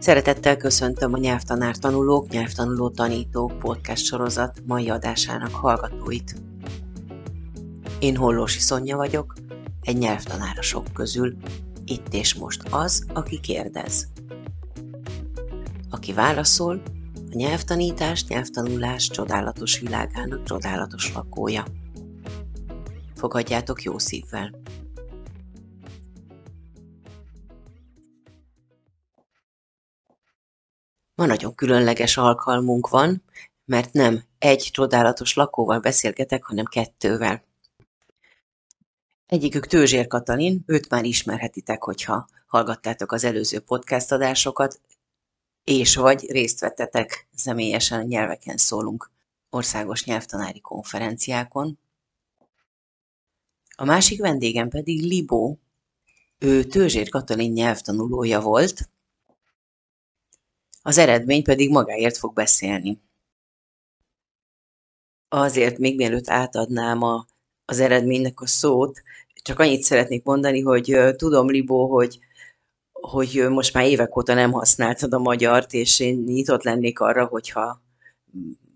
Szeretettel 0.00 0.56
köszöntöm 0.56 1.12
a 1.12 1.18
Nyelvtanár 1.18 1.76
Tanulók, 1.76 2.28
Nyelvtanuló 2.28 2.88
Tanítók 2.88 3.58
podcast 3.58 4.04
sorozat 4.04 4.62
mai 4.66 4.90
adásának 4.90 5.54
hallgatóit. 5.54 6.34
Én 7.98 8.16
Hollósi 8.16 8.58
Szonya 8.58 8.96
vagyok, 8.96 9.34
egy 9.82 9.96
nyelvtanára 9.98 10.62
sok 10.62 10.92
közül, 10.92 11.36
itt 11.84 12.14
és 12.14 12.34
most 12.34 12.62
az, 12.70 13.06
aki 13.14 13.40
kérdez. 13.40 14.08
Aki 15.90 16.12
válaszol, 16.12 16.82
a 17.14 17.34
nyelvtanítás, 17.34 18.26
nyelvtanulás 18.26 19.08
csodálatos 19.08 19.78
világának 19.78 20.42
csodálatos 20.42 21.14
lakója. 21.14 21.64
Fogadjátok 23.14 23.82
jó 23.82 23.98
szívvel! 23.98 24.50
Ma 31.20 31.26
nagyon 31.26 31.54
különleges 31.54 32.16
alkalmunk 32.16 32.88
van, 32.88 33.22
mert 33.64 33.92
nem 33.92 34.22
egy 34.38 34.68
csodálatos 34.72 35.34
lakóval 35.34 35.80
beszélgetek, 35.80 36.44
hanem 36.44 36.64
kettővel. 36.64 37.44
Egyikük 39.26 39.66
Tőzsér 39.66 40.06
Katalin, 40.06 40.62
őt 40.66 40.88
már 40.88 41.04
ismerhetitek, 41.04 41.82
hogyha 41.82 42.28
hallgattátok 42.46 43.12
az 43.12 43.24
előző 43.24 43.60
podcast 43.60 44.12
adásokat, 44.12 44.80
és 45.64 45.96
vagy 45.96 46.30
részt 46.30 46.60
vettetek 46.60 47.28
személyesen 47.34 48.06
nyelveken 48.06 48.56
szólunk 48.56 49.10
országos 49.50 50.04
nyelvtanári 50.04 50.60
konferenciákon. 50.60 51.78
A 53.76 53.84
másik 53.84 54.20
vendégem 54.20 54.68
pedig 54.68 55.02
Libó, 55.02 55.58
ő 56.38 56.64
Tőzsér 56.64 57.08
Katalin 57.08 57.52
nyelvtanulója 57.52 58.40
volt, 58.40 58.88
az 60.82 60.98
eredmény 60.98 61.42
pedig 61.42 61.70
magáért 61.70 62.16
fog 62.16 62.32
beszélni. 62.34 63.00
Azért 65.28 65.78
még 65.78 65.96
mielőtt 65.96 66.28
átadnám 66.28 67.02
a, 67.02 67.26
az 67.64 67.80
eredménynek 67.80 68.40
a 68.40 68.46
szót, 68.46 69.02
csak 69.42 69.58
annyit 69.58 69.82
szeretnék 69.82 70.24
mondani, 70.24 70.60
hogy 70.60 70.98
tudom, 71.16 71.50
Libó, 71.50 71.88
hogy, 71.88 72.18
hogy 72.92 73.46
most 73.48 73.74
már 73.74 73.84
évek 73.84 74.16
óta 74.16 74.34
nem 74.34 74.52
használtad 74.52 75.12
a 75.12 75.18
magyart, 75.18 75.72
és 75.72 76.00
én 76.00 76.16
nyitott 76.16 76.62
lennék 76.62 77.00
arra, 77.00 77.26
hogyha 77.26 77.82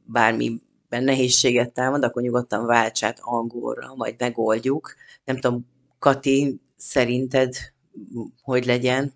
bármiben 0.05 1.05
nehézséget 1.05 1.73
támad, 1.73 2.05
akkor 2.05 2.23
nyugodtan 2.23 2.67
váltsát 2.67 3.19
angolra, 3.21 3.95
majd 3.95 4.15
megoldjuk. 4.19 4.95
Nem 5.25 5.37
tudom, 5.37 5.67
Kati, 5.99 6.61
szerinted 6.77 7.55
hogy 8.43 8.65
legyen? 8.65 9.13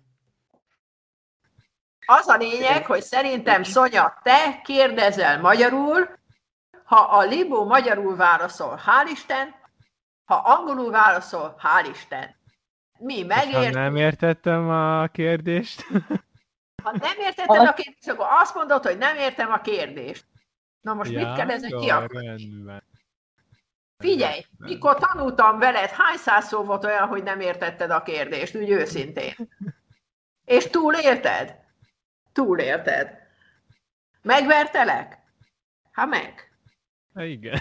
Az 2.11 2.27
a 2.27 2.35
lényeg, 2.35 2.85
hogy 2.85 3.01
szerintem 3.01 3.63
Szonya, 3.63 4.19
te 4.21 4.61
kérdezel 4.63 5.39
magyarul, 5.39 6.09
ha 6.83 6.95
a 6.95 7.23
Libó 7.23 7.65
magyarul 7.65 8.15
válaszol, 8.15 8.81
hál' 8.85 9.11
Isten, 9.11 9.55
ha 10.25 10.35
angolul 10.35 10.91
válaszol, 10.91 11.55
hál' 11.63 11.89
Isten. 11.91 12.35
Mi 12.99 13.23
megért... 13.23 13.73
Ha 13.73 13.79
nem 13.79 13.95
értettem 13.95 14.69
a 14.69 15.07
kérdést. 15.07 15.85
Ha 16.83 16.91
nem 16.91 17.17
értetted 17.17 17.67
a 17.67 17.73
kérdést, 17.73 18.09
akkor 18.09 18.25
azt 18.29 18.55
mondod, 18.55 18.83
hogy 18.83 18.97
nem 18.97 19.17
értem 19.17 19.51
a 19.51 19.61
kérdést. 19.61 20.25
Na 20.81 20.93
most 20.93 21.11
ja, 21.11 21.27
mit 21.27 21.37
kell 21.37 21.49
ezek 21.49 21.69
ki 21.69 21.91
Figyelj, 23.97 24.45
mikor 24.57 24.97
tanultam 24.97 25.59
veled, 25.59 25.89
hány 25.89 26.17
száz 26.17 26.47
szó 26.47 26.63
volt 26.63 26.85
olyan, 26.85 27.07
hogy 27.07 27.23
nem 27.23 27.39
értetted 27.39 27.91
a 27.91 28.03
kérdést, 28.03 28.55
úgy 28.55 28.69
őszintén? 28.69 29.35
És 30.45 30.67
túlélted? 30.69 31.59
Túlélted. 32.33 33.17
Megvertelek? 34.21 35.17
Ha 35.91 36.05
meg. 36.05 36.51
Ha 37.13 37.23
igen. 37.23 37.59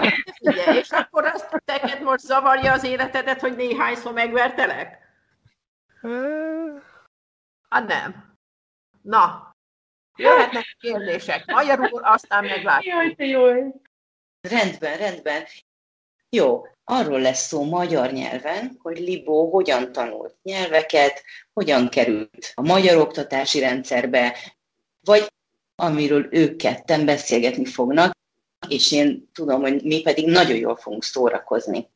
Ugye, 0.40 0.74
és 0.74 0.90
akkor 0.90 1.24
azt 1.24 1.62
neked 1.64 2.02
most 2.02 2.24
zavarja 2.24 2.72
az 2.72 2.84
életedet, 2.84 3.40
hogy 3.40 3.56
néhányszor 3.56 4.12
megvertelek? 4.12 4.98
Hát 7.68 7.86
nem. 7.86 8.36
Na, 9.02 9.56
jöhetnek 10.16 10.76
kérdések. 10.78 11.46
Magyarul, 11.46 12.02
aztán 12.02 12.44
meglátjuk. 12.44 12.94
Jaj, 12.94 13.14
te 13.14 13.24
jó. 13.24 13.46
Rendben, 14.40 14.96
rendben. 14.98 15.44
Jó, 16.36 16.66
arról 16.84 17.20
lesz 17.20 17.46
szó 17.46 17.64
magyar 17.64 18.12
nyelven, 18.12 18.76
hogy 18.82 18.98
Libó 18.98 19.50
hogyan 19.50 19.92
tanult 19.92 20.36
nyelveket, 20.42 21.22
hogyan 21.52 21.88
került 21.88 22.52
a 22.54 22.62
magyar 22.62 22.96
oktatási 22.96 23.60
rendszerbe, 23.60 24.36
vagy 25.00 25.32
amiről 25.74 26.28
ők 26.30 26.56
ketten 26.56 27.04
beszélgetni 27.04 27.64
fognak, 27.64 28.12
és 28.68 28.92
én 28.92 29.30
tudom, 29.32 29.60
hogy 29.60 29.82
mi 29.82 30.02
pedig 30.02 30.26
nagyon 30.26 30.56
jól 30.56 30.76
fogunk 30.76 31.04
szórakozni. 31.04 31.88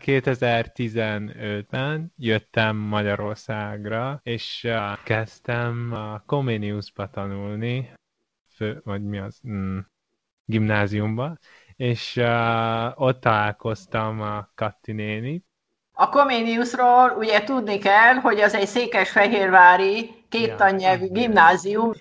2015-ben 0.00 2.12
jöttem 2.16 2.76
Magyarországra, 2.76 4.20
és 4.22 4.64
uh, 4.64 5.02
kezdtem 5.04 5.92
a 5.92 6.22
Comeniusba 6.26 7.10
tanulni, 7.10 7.92
fő, 8.54 8.80
vagy 8.84 9.04
mi 9.04 9.18
az, 9.18 9.40
mm, 9.48 9.78
gimnáziumba, 10.44 11.38
és 11.78 12.16
uh, 12.16 13.00
ott 13.00 13.20
találkoztam 13.20 14.20
a 14.20 14.50
Katti 14.54 14.92
nénit. 14.92 15.46
A 15.92 16.08
Comeniusról 16.08 17.10
ugye 17.10 17.44
tudni 17.44 17.78
kell, 17.78 18.14
hogy 18.14 18.40
az 18.40 18.54
egy 18.54 18.66
székesfehérvári 18.66 20.24
két 20.28 20.46
ja, 20.46 20.56
tannyelvű 20.56 21.08
gimnázium. 21.10 21.92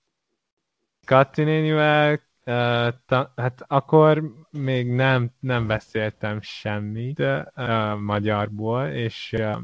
Katti 1.06 1.42
nénivel, 1.42 2.12
uh, 2.44 2.88
ta, 3.06 3.32
hát 3.36 3.64
akkor 3.66 4.22
még 4.50 4.90
nem, 4.90 5.30
nem 5.40 5.66
beszéltem 5.66 6.40
semmit 6.40 7.18
uh, 7.18 7.98
magyarból, 7.98 8.86
és 8.86 9.34
uh, 9.38 9.56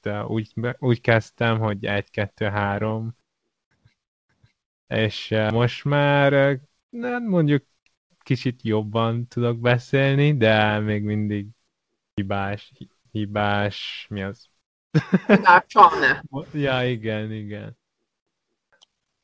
de 0.00 0.24
úgy, 0.24 0.52
úgy 0.78 1.00
kezdtem, 1.00 1.58
hogy 1.58 1.84
egy, 1.84 2.10
kettő, 2.10 2.46
három, 2.46 3.16
és 4.86 5.30
uh, 5.30 5.50
most 5.50 5.84
már 5.84 6.32
uh, 6.32 6.60
nem 6.88 7.24
mondjuk 7.24 7.64
kicsit 8.26 8.60
jobban 8.62 9.28
tudok 9.28 9.58
beszélni, 9.58 10.36
de 10.36 10.78
még 10.78 11.02
mindig 11.02 11.46
hibás, 12.14 12.72
hibás, 13.12 14.06
mi 14.08 14.22
az? 14.22 14.48
Hibásan. 15.26 15.92
ja, 16.52 16.88
igen, 16.88 17.32
igen. 17.32 17.78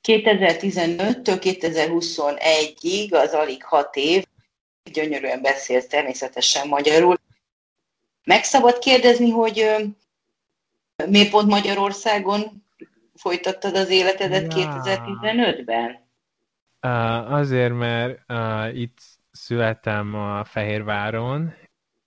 2015-től 0.09 1.39
2021-ig, 1.41 3.13
az 3.13 3.33
alig 3.33 3.65
hat 3.65 3.97
év, 3.97 4.25
gyönyörűen 4.93 5.43
beszélsz 5.43 5.87
természetesen 5.87 6.69
magyarul. 6.69 7.21
Meg 8.25 8.45
szabad 8.45 8.79
kérdezni, 8.79 9.31
hogy 9.31 9.75
miért 11.07 11.31
pont 11.31 11.49
Magyarországon 11.49 12.65
folytattad 13.15 13.77
az 13.77 13.89
életedet 13.89 14.55
ja. 14.55 14.83
2015-ben? 14.85 16.02
Uh, 16.87 17.33
azért, 17.33 17.75
mert 17.75 18.31
uh, 18.31 18.77
itt 18.79 18.99
születtem 19.31 20.15
a 20.15 20.45
Fehérváron, 20.45 21.53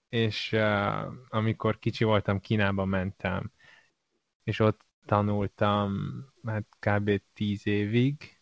és 0.09 0.51
uh, 0.51 1.13
amikor 1.27 1.79
kicsi 1.79 2.03
voltam, 2.03 2.39
Kínába 2.39 2.85
mentem, 2.85 3.51
és 4.43 4.59
ott 4.59 4.85
tanultam 5.05 5.93
hát 6.45 6.65
kb. 6.79 7.21
tíz 7.33 7.67
évig, 7.67 8.39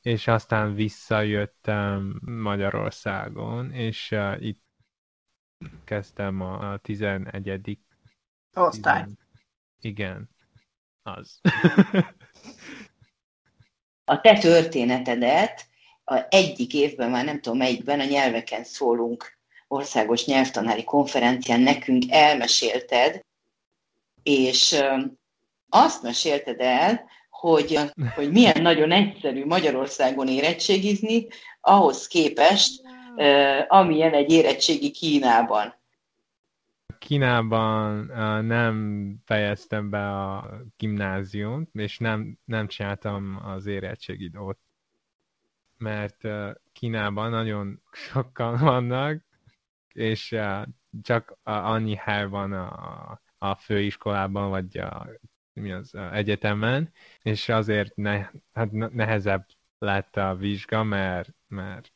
és 0.00 0.26
aztán 0.26 0.74
visszajöttem 0.74 2.20
Magyarországon, 2.24 3.72
és 3.72 4.10
uh, 4.10 4.42
itt 4.42 4.62
kezdtem 5.84 6.40
a, 6.40 6.72
a 6.72 6.78
11. 6.78 7.78
Osztály. 8.54 9.06
Igen, 9.80 10.28
az. 11.02 11.40
a 14.08 14.20
te 14.20 14.38
történetedet 14.38 15.66
a 16.04 16.26
egyik 16.28 16.74
évben, 16.74 17.10
már 17.10 17.24
nem 17.24 17.40
tudom 17.40 17.58
melyikben, 17.58 18.00
a 18.00 18.04
nyelveken 18.04 18.64
szólunk 18.64 19.38
országos 19.68 20.24
nyelvtanári 20.24 20.84
konferencián 20.84 21.60
nekünk 21.60 22.02
elmesélted, 22.08 23.20
és 24.22 24.82
azt 25.68 26.02
mesélted 26.02 26.60
el, 26.60 27.04
hogy, 27.30 27.78
hogy 28.14 28.30
milyen 28.30 28.62
nagyon 28.62 28.92
egyszerű 28.92 29.44
Magyarországon 29.44 30.28
érettségizni, 30.28 31.26
ahhoz 31.60 32.06
képest, 32.06 32.82
amilyen 33.68 34.12
egy 34.14 34.32
érettségi 34.32 34.90
Kínában. 34.90 35.77
Kínában 36.98 38.04
nem 38.44 39.16
fejeztem 39.24 39.90
be 39.90 40.10
a 40.10 40.50
gimnáziumot, 40.76 41.68
és 41.72 41.98
nem, 41.98 42.38
nem 42.44 42.66
csináltam 42.66 43.40
az 43.42 43.66
érettségit 43.66 44.36
ott, 44.36 44.60
mert 45.76 46.28
Kínában 46.72 47.30
nagyon 47.30 47.82
sokan 47.92 48.58
vannak, 48.64 49.24
és 49.92 50.36
csak 51.02 51.38
annyi 51.42 51.94
hely 51.94 52.26
van 52.26 52.52
a, 52.52 53.20
a 53.38 53.54
főiskolában, 53.54 54.50
vagy 54.50 54.78
a 54.78 55.06
mi 55.52 55.72
az, 55.72 55.94
egyetemen, 55.94 56.92
és 57.22 57.48
azért 57.48 57.96
ne, 57.96 58.30
hát 58.52 58.70
nehezebb 58.70 59.46
lett 59.78 60.16
a 60.16 60.34
vizsga, 60.36 60.82
mert, 60.82 61.28
mert, 61.46 61.92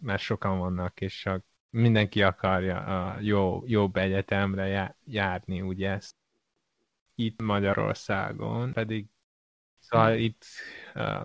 mert 0.00 0.22
sokan 0.22 0.58
vannak, 0.58 1.00
és 1.00 1.26
a, 1.26 1.44
mindenki 1.70 2.22
akarja 2.22 2.78
a 2.78 3.20
jó, 3.20 3.62
jobb 3.66 3.96
egyetemre 3.96 4.96
járni, 5.04 5.60
ugye 5.60 5.90
ezt 5.90 6.16
itt 7.14 7.42
Magyarországon, 7.42 8.72
pedig 8.72 9.06
szóval 9.78 10.16
itt 10.16 10.44
uh, 10.94 11.22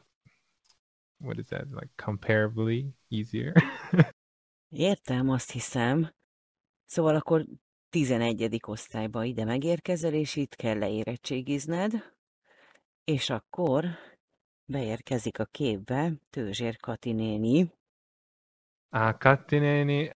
what 1.17 1.37
is 1.37 1.45
that, 1.45 1.65
like 1.69 1.89
comparably 1.95 2.85
easier? 3.09 3.53
Értem, 4.69 5.29
azt 5.29 5.51
hiszem. 5.51 6.13
Szóval 6.85 7.15
akkor 7.15 7.45
11. 7.89 8.59
osztályba 8.67 9.23
ide 9.23 9.45
megérkezel, 9.45 10.13
és 10.13 10.35
itt 10.35 10.55
kell 10.55 10.77
leérettségizned, 10.77 12.13
és 13.03 13.29
akkor 13.29 13.85
beérkezik 14.65 15.39
a 15.39 15.45
képbe 15.45 16.11
Tőzsér 16.29 16.77
Kati 16.77 17.11
néni. 17.11 17.71
A 18.89 19.17
Kati 19.17 19.57
néni, 19.57 20.11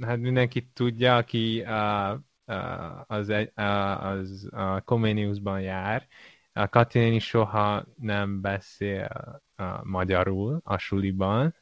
hát 0.00 0.18
mindenki 0.18 0.70
tudja, 0.72 1.16
aki 1.16 1.62
a, 1.62 2.10
a, 2.10 2.54
az, 3.06 3.28
a, 3.54 3.62
az 4.06 4.48
a 4.50 4.80
Comeniusban 4.80 5.60
jár, 5.60 6.06
a 6.52 6.68
Kati 6.68 6.98
néni 6.98 7.18
soha 7.18 7.84
nem 7.96 8.40
beszél 8.40 9.08
a 9.56 9.84
magyarul 9.84 10.60
a 10.64 10.78
suliban, 10.78 11.54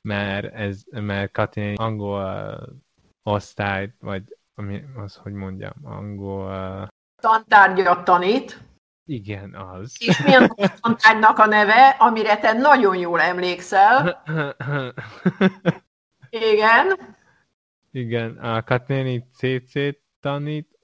mert, 0.00 0.54
ez, 0.54 0.82
mert 0.90 1.32
Kati 1.32 1.60
néni 1.60 1.76
angol 1.76 2.60
osztályt, 3.22 3.94
vagy 4.00 4.36
ami 4.54 4.84
az, 4.96 5.14
hogy 5.14 5.32
mondjam, 5.32 5.72
angol... 5.82 6.88
Tantárgyat 7.22 8.04
tanít. 8.04 8.62
Igen, 9.04 9.54
az. 9.54 9.96
És 9.98 10.22
mi 10.22 10.34
a 10.34 10.54
tantárgynak 10.80 11.38
a 11.38 11.46
neve, 11.46 11.88
amire 11.88 12.36
te 12.36 12.52
nagyon 12.52 12.96
jól 12.96 13.20
emlékszel? 13.20 14.22
Igen. 16.52 17.16
Igen, 17.98 18.36
a 18.36 18.62
Katnéni 18.62 19.24
CC 19.34 19.72
tanít, 20.20 20.78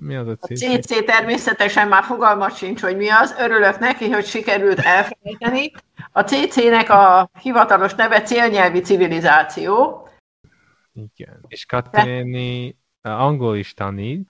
mi 0.00 0.16
az 0.16 0.28
a 0.28 0.36
CC? 0.36 0.62
A 0.62 0.78
CC 0.78 1.04
természetesen 1.04 1.88
már 1.88 2.02
fogalmat 2.04 2.56
sincs, 2.56 2.80
hogy 2.80 2.96
mi 2.96 3.08
az. 3.08 3.34
Örülök 3.38 3.78
neki, 3.78 4.10
hogy 4.10 4.24
sikerült 4.24 4.78
elfelejteni. 4.78 5.72
A 6.12 6.20
CC-nek 6.20 6.90
a 6.90 7.30
hivatalos 7.40 7.94
neve 7.94 8.22
célnyelvi 8.22 8.80
civilizáció. 8.80 10.02
Igen. 10.92 11.44
És 11.48 11.66
Katnéni 11.66 12.78
angol 13.02 13.56
is 13.56 13.74
tanít, 13.74 14.28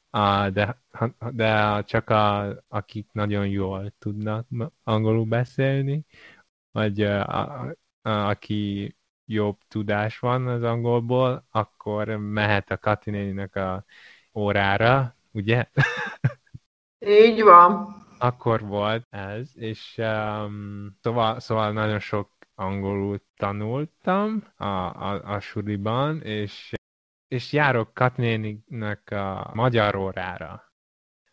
de, 0.52 0.82
de 1.30 1.82
csak 1.82 2.10
a, 2.10 2.54
akik 2.68 3.08
nagyon 3.12 3.46
jól 3.46 3.94
tudnak 3.98 4.46
angolul 4.84 5.24
beszélni, 5.24 6.04
vagy 6.70 7.02
a, 7.02 7.26
a, 7.26 7.74
a, 8.02 8.10
aki 8.10 8.94
jobb 9.26 9.58
tudás 9.68 10.18
van 10.18 10.46
az 10.46 10.62
angolból, 10.62 11.46
akkor 11.50 12.08
mehet 12.08 12.70
a 12.70 12.78
Katinéninek 12.78 13.56
a 13.56 13.84
órára, 14.34 15.16
ugye? 15.30 15.68
Így 16.98 17.42
van. 17.42 18.02
Akkor 18.18 18.60
volt 18.60 19.06
ez, 19.10 19.50
és 19.54 19.94
um, 19.98 20.98
szóval, 21.02 21.40
szóval 21.40 21.72
nagyon 21.72 21.98
sok 21.98 22.30
angolul 22.54 23.20
tanultam 23.36 24.44
a, 24.56 24.64
a, 24.64 25.34
a 25.34 25.40
suliban, 25.40 26.22
és 26.22 26.74
és 27.34 27.52
járok 27.52 27.94
Katnéninek 27.94 29.10
a 29.10 29.50
magyar 29.54 29.96
órára. 29.96 30.72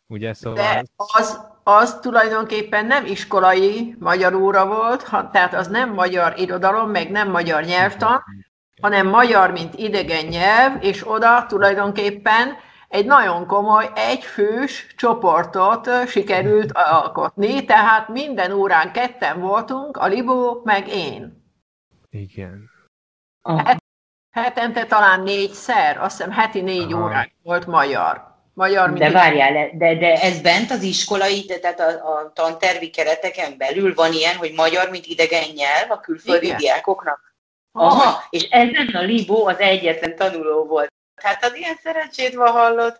Ugye, 0.07 0.33
szóval... 0.33 0.63
De 0.63 0.83
az, 0.95 1.50
az 1.63 1.99
tulajdonképpen 1.99 2.85
nem 2.85 3.05
iskolai 3.05 3.95
magyar 3.99 4.33
óra 4.33 4.67
volt, 4.67 5.03
ha, 5.03 5.29
tehát 5.29 5.53
az 5.53 5.67
nem 5.67 5.93
magyar 5.93 6.33
irodalom, 6.39 6.89
meg 6.89 7.11
nem 7.11 7.29
magyar 7.29 7.63
nyelvtan, 7.63 8.23
hanem 8.81 9.07
magyar, 9.07 9.51
mint 9.51 9.73
idegen 9.73 10.25
nyelv, 10.25 10.83
és 10.83 11.07
oda 11.07 11.45
tulajdonképpen 11.45 12.57
egy 12.87 13.05
nagyon 13.05 13.47
komoly, 13.47 13.89
egyfős 13.95 14.93
csoportot 14.95 16.07
sikerült 16.07 16.71
alkotni, 16.71 17.65
tehát 17.65 18.07
minden 18.07 18.51
órán 18.51 18.91
ketten 18.91 19.39
voltunk, 19.39 19.97
a 19.97 20.07
Libó 20.07 20.61
meg 20.63 20.87
én. 20.87 21.43
Igen. 22.09 22.69
Hát 23.43 23.83
Hetente 24.31 24.85
talán 24.85 25.21
négyszer, 25.21 25.97
azt 25.97 26.17
hiszem 26.17 26.31
heti 26.31 26.61
négy 26.61 26.93
Aha. 26.93 27.03
órák 27.03 27.31
volt 27.43 27.65
magyar. 27.67 28.30
Magyar 28.61 28.93
de 28.93 29.11
várjál, 29.11 29.69
de, 29.73 29.95
de 29.95 30.21
ez 30.21 30.41
bent 30.41 30.71
az 30.71 30.81
iskolai, 30.81 31.43
de, 31.47 31.59
tehát 31.59 31.79
a, 31.79 31.87
a 31.87 32.31
tantervi 32.33 32.89
kereteken 32.89 33.57
belül 33.57 33.93
van 33.93 34.13
ilyen, 34.13 34.35
hogy 34.35 34.53
magyar, 34.55 34.89
mint 34.89 35.05
idegen 35.05 35.49
nyelv 35.55 35.91
a 35.91 35.99
külföldi 35.99 36.45
Igen. 36.45 36.57
diákoknak? 36.57 37.35
Aha, 37.71 38.23
és 38.29 38.43
ezen 38.43 38.87
a 38.93 39.01
Libó 39.01 39.45
az 39.45 39.57
egyetlen 39.59 40.15
tanuló 40.15 40.65
volt. 40.65 40.93
Hát 41.15 41.45
az 41.45 41.55
ilyen 41.55 41.75
szerencsét 41.83 42.33
van 42.33 42.51
hallott. 42.51 42.99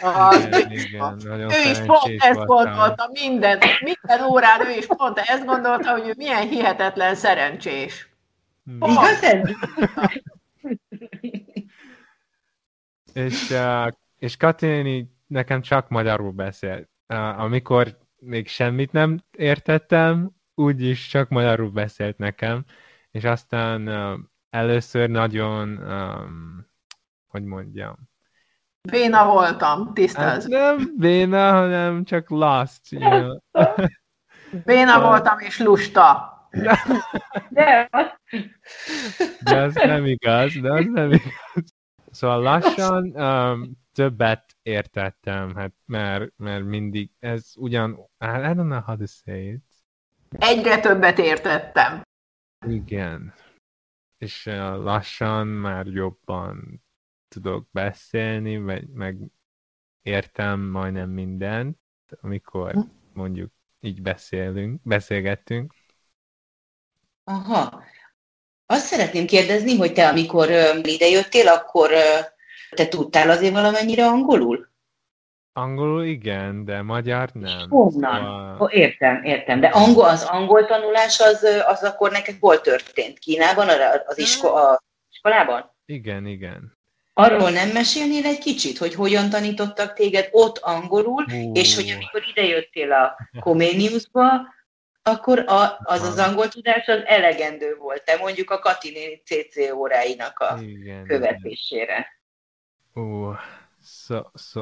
Ah, 0.00 0.34
igen, 0.42 0.70
igen, 1.18 1.40
ő 1.40 1.70
is 1.70 1.78
pont 1.78 2.22
ezt 2.22 2.44
gondolta, 2.44 3.10
minden, 3.12 3.58
minden 3.80 4.24
órán 4.24 4.66
ő 4.66 4.70
is 4.70 4.86
pont 4.86 5.18
ezt 5.18 5.44
gondolta, 5.44 5.90
hogy 5.92 6.08
ő 6.08 6.14
milyen 6.16 6.48
hihetetlen 6.48 7.14
szerencsés. 7.14 8.08
Hmm. 8.64 8.90
Igaz 8.90 9.22
ez? 9.22 9.40
és, 13.24 13.50
uh, 13.50 13.88
és 14.18 14.36
Katéni 14.36 15.16
nekem 15.26 15.60
csak 15.60 15.88
magyarul 15.88 16.30
beszélt. 16.30 16.88
Amikor 17.36 17.98
még 18.18 18.48
semmit 18.48 18.92
nem 18.92 19.20
értettem, 19.36 20.30
úgyis 20.54 21.06
csak 21.06 21.28
magyarul 21.28 21.70
beszélt 21.70 22.18
nekem, 22.18 22.64
és 23.10 23.24
aztán 23.24 23.88
először 24.50 25.10
nagyon, 25.10 25.68
um, 25.68 26.66
hogy 27.28 27.44
mondjam, 27.44 28.08
Béna 28.90 29.26
voltam, 29.26 29.94
tisztáz. 29.94 30.42
Hát 30.42 30.50
nem 30.50 30.94
béna, 30.96 31.50
hanem 31.52 32.04
csak 32.04 32.30
lost. 32.30 32.80
You 32.90 33.10
know? 33.10 33.36
Béna 34.64 35.00
voltam 35.00 35.38
és 35.38 35.58
lusta. 35.58 36.32
De, 37.48 37.88
de 39.44 39.56
az 39.56 39.74
nem 39.74 40.04
igaz, 40.04 40.52
de 40.60 40.72
az 40.72 40.86
nem 40.92 41.10
igaz. 41.10 41.74
Szóval 42.10 42.40
lassan 42.40 43.04
um, 43.04 43.70
többet 43.98 44.56
értettem, 44.62 45.54
hát, 45.54 45.72
mert, 45.84 46.32
mert 46.36 46.64
mindig 46.64 47.10
ez 47.18 47.52
ugyan, 47.56 47.92
I 48.18 48.26
don't 48.26 48.54
know 48.54 48.80
how 48.80 48.96
to 48.96 49.06
say 49.06 49.48
it. 49.48 49.62
Egyre 50.30 50.80
többet 50.80 51.18
értettem. 51.18 52.02
Igen. 52.66 53.34
És 54.18 54.44
lassan 54.74 55.46
már 55.46 55.86
jobban 55.86 56.84
tudok 57.28 57.68
beszélni, 57.70 58.56
meg, 58.56 58.88
meg 58.88 59.18
értem 60.02 60.60
majdnem 60.60 61.10
mindent, 61.10 61.78
amikor 62.20 62.72
hm. 62.72 62.80
mondjuk 63.12 63.52
így 63.80 64.02
beszélünk, 64.02 64.82
beszélgettünk. 64.82 65.74
Aha. 67.24 67.84
Azt 68.66 68.86
szeretném 68.86 69.26
kérdezni, 69.26 69.76
hogy 69.76 69.92
te 69.92 70.08
amikor 70.08 70.50
idejöttél, 70.82 71.48
akkor 71.48 71.90
te 72.70 72.88
tudtál 72.88 73.30
azért 73.30 73.52
valamennyire 73.52 74.06
angolul? 74.06 74.68
Angolul 75.52 76.04
igen, 76.04 76.64
de 76.64 76.82
magyar 76.82 77.30
nem. 77.32 77.68
Honnan? 77.68 78.20
Szóval... 78.20 78.56
Oh, 78.58 78.76
értem, 78.76 79.24
értem. 79.24 79.60
De 79.60 79.66
angol, 79.66 80.04
az 80.04 80.22
angol 80.22 80.64
tanulás 80.64 81.20
az, 81.20 81.46
az 81.66 81.82
akkor 81.82 82.10
neked 82.10 82.36
hol 82.40 82.60
történt? 82.60 83.18
Kínában, 83.18 83.68
az 84.06 84.18
isko, 84.18 84.48
a 84.48 84.82
iskolában? 85.10 85.74
Igen, 85.84 86.26
igen. 86.26 86.76
Arról 87.12 87.50
nem 87.50 87.68
mesélnél 87.68 88.24
egy 88.24 88.38
kicsit, 88.38 88.78
hogy 88.78 88.94
hogyan 88.94 89.30
tanítottak 89.30 89.92
téged 89.92 90.28
ott 90.30 90.58
angolul, 90.58 91.24
uh. 91.24 91.50
és 91.52 91.74
hogy 91.74 91.90
amikor 91.90 92.22
idejöttél 92.34 92.92
a 92.92 93.16
Comeniusba, 93.40 94.24
akkor 95.02 95.38
a, 95.38 95.78
az 95.82 96.02
az 96.02 96.18
angol 96.18 96.48
tudás 96.48 96.86
az 96.86 97.02
elegendő 97.04 97.76
volt 97.76 98.04
te 98.04 98.16
mondjuk 98.16 98.50
a 98.50 98.58
Kati 98.58 99.22
CC 99.24 99.72
óráinak 99.72 100.38
a 100.38 100.58
igen, 100.60 101.04
követésére. 101.04 102.17
Ó, 102.98 103.30
uh, 103.30 103.36
so, 103.80 104.22
so. 104.34 104.60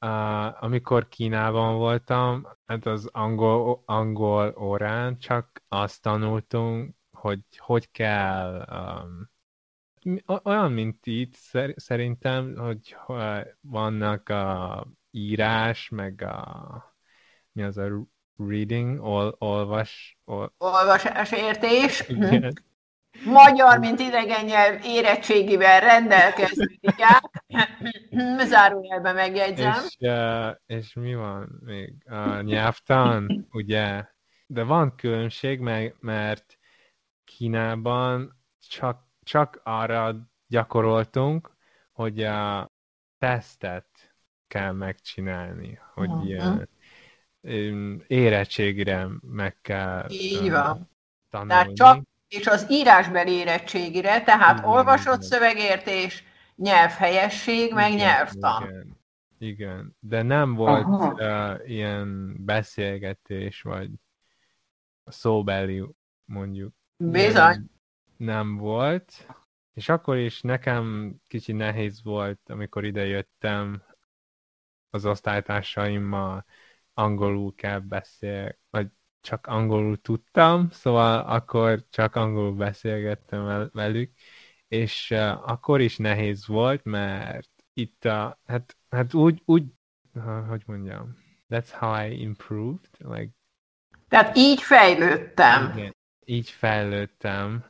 uh, 0.00 0.62
amikor 0.62 1.08
Kínában 1.08 1.76
voltam, 1.76 2.46
hát 2.66 2.86
az 2.86 3.06
angol, 3.12 3.82
angol 3.86 4.54
órán 4.58 5.18
csak 5.18 5.62
azt 5.68 6.02
tanultunk, 6.02 6.94
hogy 7.10 7.40
hogy 7.56 7.90
kell 7.90 8.66
um, 8.70 9.30
olyan, 10.44 10.72
mint 10.72 11.06
itt 11.06 11.34
szerintem, 11.76 12.56
hogy 12.56 12.96
vannak 13.60 14.28
a 14.28 14.86
írás, 15.10 15.88
meg 15.88 16.22
a 16.22 16.96
mi 17.52 17.62
az 17.62 17.76
a 17.76 18.06
reading, 18.36 19.00
ol, 19.00 19.36
olvas... 19.38 20.18
Ol... 20.24 20.54
Olvasás 20.58 21.32
értés. 21.32 22.08
Igen. 22.08 22.52
Magyar, 23.24 23.78
mint 23.78 24.00
idegen 24.00 24.44
nyelv 24.44 24.84
érettségivel 24.84 25.80
rendelkeződik 25.80 27.00
át. 27.00 27.30
Zárójelben 28.48 29.14
megjegyzem. 29.14 29.74
És, 29.98 30.10
és 30.66 30.94
mi 30.94 31.14
van 31.14 31.60
még? 31.64 31.94
A 32.08 32.40
nyelvtan, 32.40 33.46
ugye? 33.52 34.04
De 34.46 34.62
van 34.62 34.94
különbség, 34.94 35.60
mert 36.00 36.58
Kínában 37.24 38.42
csak, 38.68 39.08
csak 39.22 39.60
arra 39.64 40.16
gyakoroltunk, 40.46 41.56
hogy 41.92 42.22
a 42.22 42.70
tesztet 43.18 44.14
kell 44.46 44.72
megcsinálni, 44.72 45.78
hogy 45.94 46.08
uh-huh. 46.08 46.28
ilyen 46.28 46.68
érettségire 48.06 49.08
meg 49.20 49.60
kell 49.60 50.06
Így 50.10 50.50
van. 50.50 50.90
tanulni. 51.28 51.50
Tehát 51.50 51.74
csak 51.74 52.09
és 52.30 52.46
az 52.46 52.66
írásbeli 52.70 53.32
érettségire, 53.32 54.22
tehát 54.22 54.58
igen, 54.58 54.70
olvasott 54.70 55.16
igen. 55.16 55.28
szövegértés, 55.28 56.24
nyelvhelyesség, 56.56 57.72
meg 57.72 57.92
igen, 57.92 58.06
nyelvtan. 58.06 58.62
Igen, 58.62 58.98
igen, 59.38 59.96
de 60.00 60.22
nem 60.22 60.54
volt 60.54 60.86
uh, 60.86 61.68
ilyen 61.70 62.36
beszélgetés, 62.44 63.62
vagy 63.62 63.90
szóbeli, 65.04 65.84
mondjuk. 66.24 66.74
Bizony. 66.96 67.70
Nem 68.16 68.56
volt, 68.56 69.26
és 69.74 69.88
akkor 69.88 70.16
is 70.16 70.40
nekem 70.40 71.14
kicsi 71.26 71.52
nehéz 71.52 72.02
volt, 72.02 72.40
amikor 72.46 72.84
ide 72.84 73.06
jöttem 73.06 73.82
az 74.90 75.06
osztálytársaimmal 75.06 76.44
angolul 76.94 77.54
kell 77.54 77.78
beszél, 77.78 78.58
vagy 78.70 78.88
csak 79.20 79.46
angolul 79.46 80.00
tudtam, 80.00 80.70
szóval 80.70 81.20
akkor 81.20 81.84
csak 81.90 82.16
angolul 82.16 82.54
beszélgettem 82.54 83.70
velük, 83.72 84.12
és 84.68 85.10
akkor 85.44 85.80
is 85.80 85.96
nehéz 85.96 86.46
volt, 86.46 86.84
mert 86.84 87.48
itt 87.72 88.04
a, 88.04 88.40
hát, 88.46 88.76
hát 88.90 89.14
úgy, 89.14 89.42
úgy, 89.44 89.64
hogy 90.48 90.62
mondjam, 90.66 91.16
that's 91.48 91.68
how 91.70 92.06
I 92.06 92.20
improved, 92.20 92.88
like, 92.98 93.30
tehát 94.08 94.36
így 94.36 94.62
fejlődtem. 94.62 95.72
Igen, 95.76 95.96
így 96.24 96.50
fejlődtem, 96.50 97.64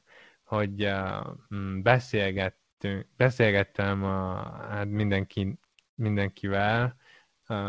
hogy 0.45 0.85
uh, 0.85 1.37
beszélgettünk, 1.83 3.07
beszélgettem 3.17 4.05
a, 4.05 4.43
hát 4.69 4.87
mindenki, 4.87 5.59
mindenkivel, 5.95 6.97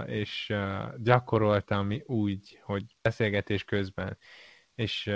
és 0.06 0.54
gyakoroltam 0.98 1.92
úgy, 2.06 2.60
hogy 2.64 2.84
beszélgetés 3.02 3.64
közben, 3.64 4.18
és 4.76 5.12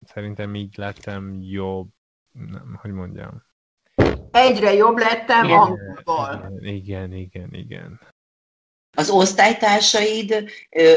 szerintem 0.00 0.54
így 0.54 0.74
lettem 0.76 1.38
jobb, 1.40 1.88
nem, 2.32 2.78
hogy 2.80 2.90
mondjam. 2.90 3.42
Egyre 4.30 4.72
jobb 4.72 4.96
lettem 4.96 5.44
igen, 5.44 5.58
angolból. 5.58 6.52
Igen, 6.60 7.12
igen, 7.12 7.48
igen. 7.52 8.00
Az 8.96 9.10
osztálytársaid 9.10 10.50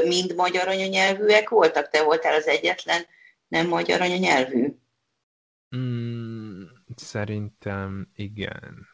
mind 0.03 0.35
magyar 0.35 0.67
anyanyelvűek 0.67 1.49
voltak? 1.49 1.89
Te 1.89 2.03
voltál 2.03 2.33
az 2.33 2.47
egyetlen 2.47 3.05
nem 3.47 3.67
magyar 3.67 4.01
anyanyelvű? 4.01 4.77
Mm, 5.75 6.63
szerintem 6.95 8.09
igen. 8.15 8.87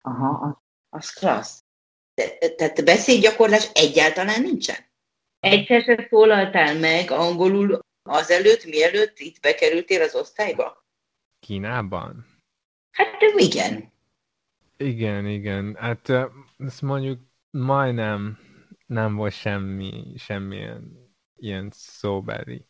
Aha, 0.00 0.62
az 0.88 1.10
klassz. 1.10 1.65
Tehát 2.56 2.84
beszédgyakorlás 2.84 3.70
egyáltalán 3.72 4.42
nincsen? 4.42 4.76
Egyszer 5.40 5.82
se 5.82 6.06
szólaltál 6.10 6.78
meg 6.78 7.10
angolul 7.10 7.78
azelőtt, 8.02 8.64
mielőtt 8.64 9.18
itt 9.18 9.40
bekerültél 9.40 10.02
az 10.02 10.14
osztályba? 10.14 10.86
Kínában? 11.40 12.26
Hát 12.90 13.22
igen. 13.36 13.92
Igen, 14.76 15.26
igen. 15.26 15.74
Hát 15.74 16.08
ezt 16.58 16.82
mondjuk 16.82 17.20
majdnem 17.50 18.38
nem 18.86 19.14
volt 19.14 19.32
semmi, 19.32 20.14
semmilyen 20.16 21.10
ilyen 21.36 21.70
szóbeli 21.72 22.66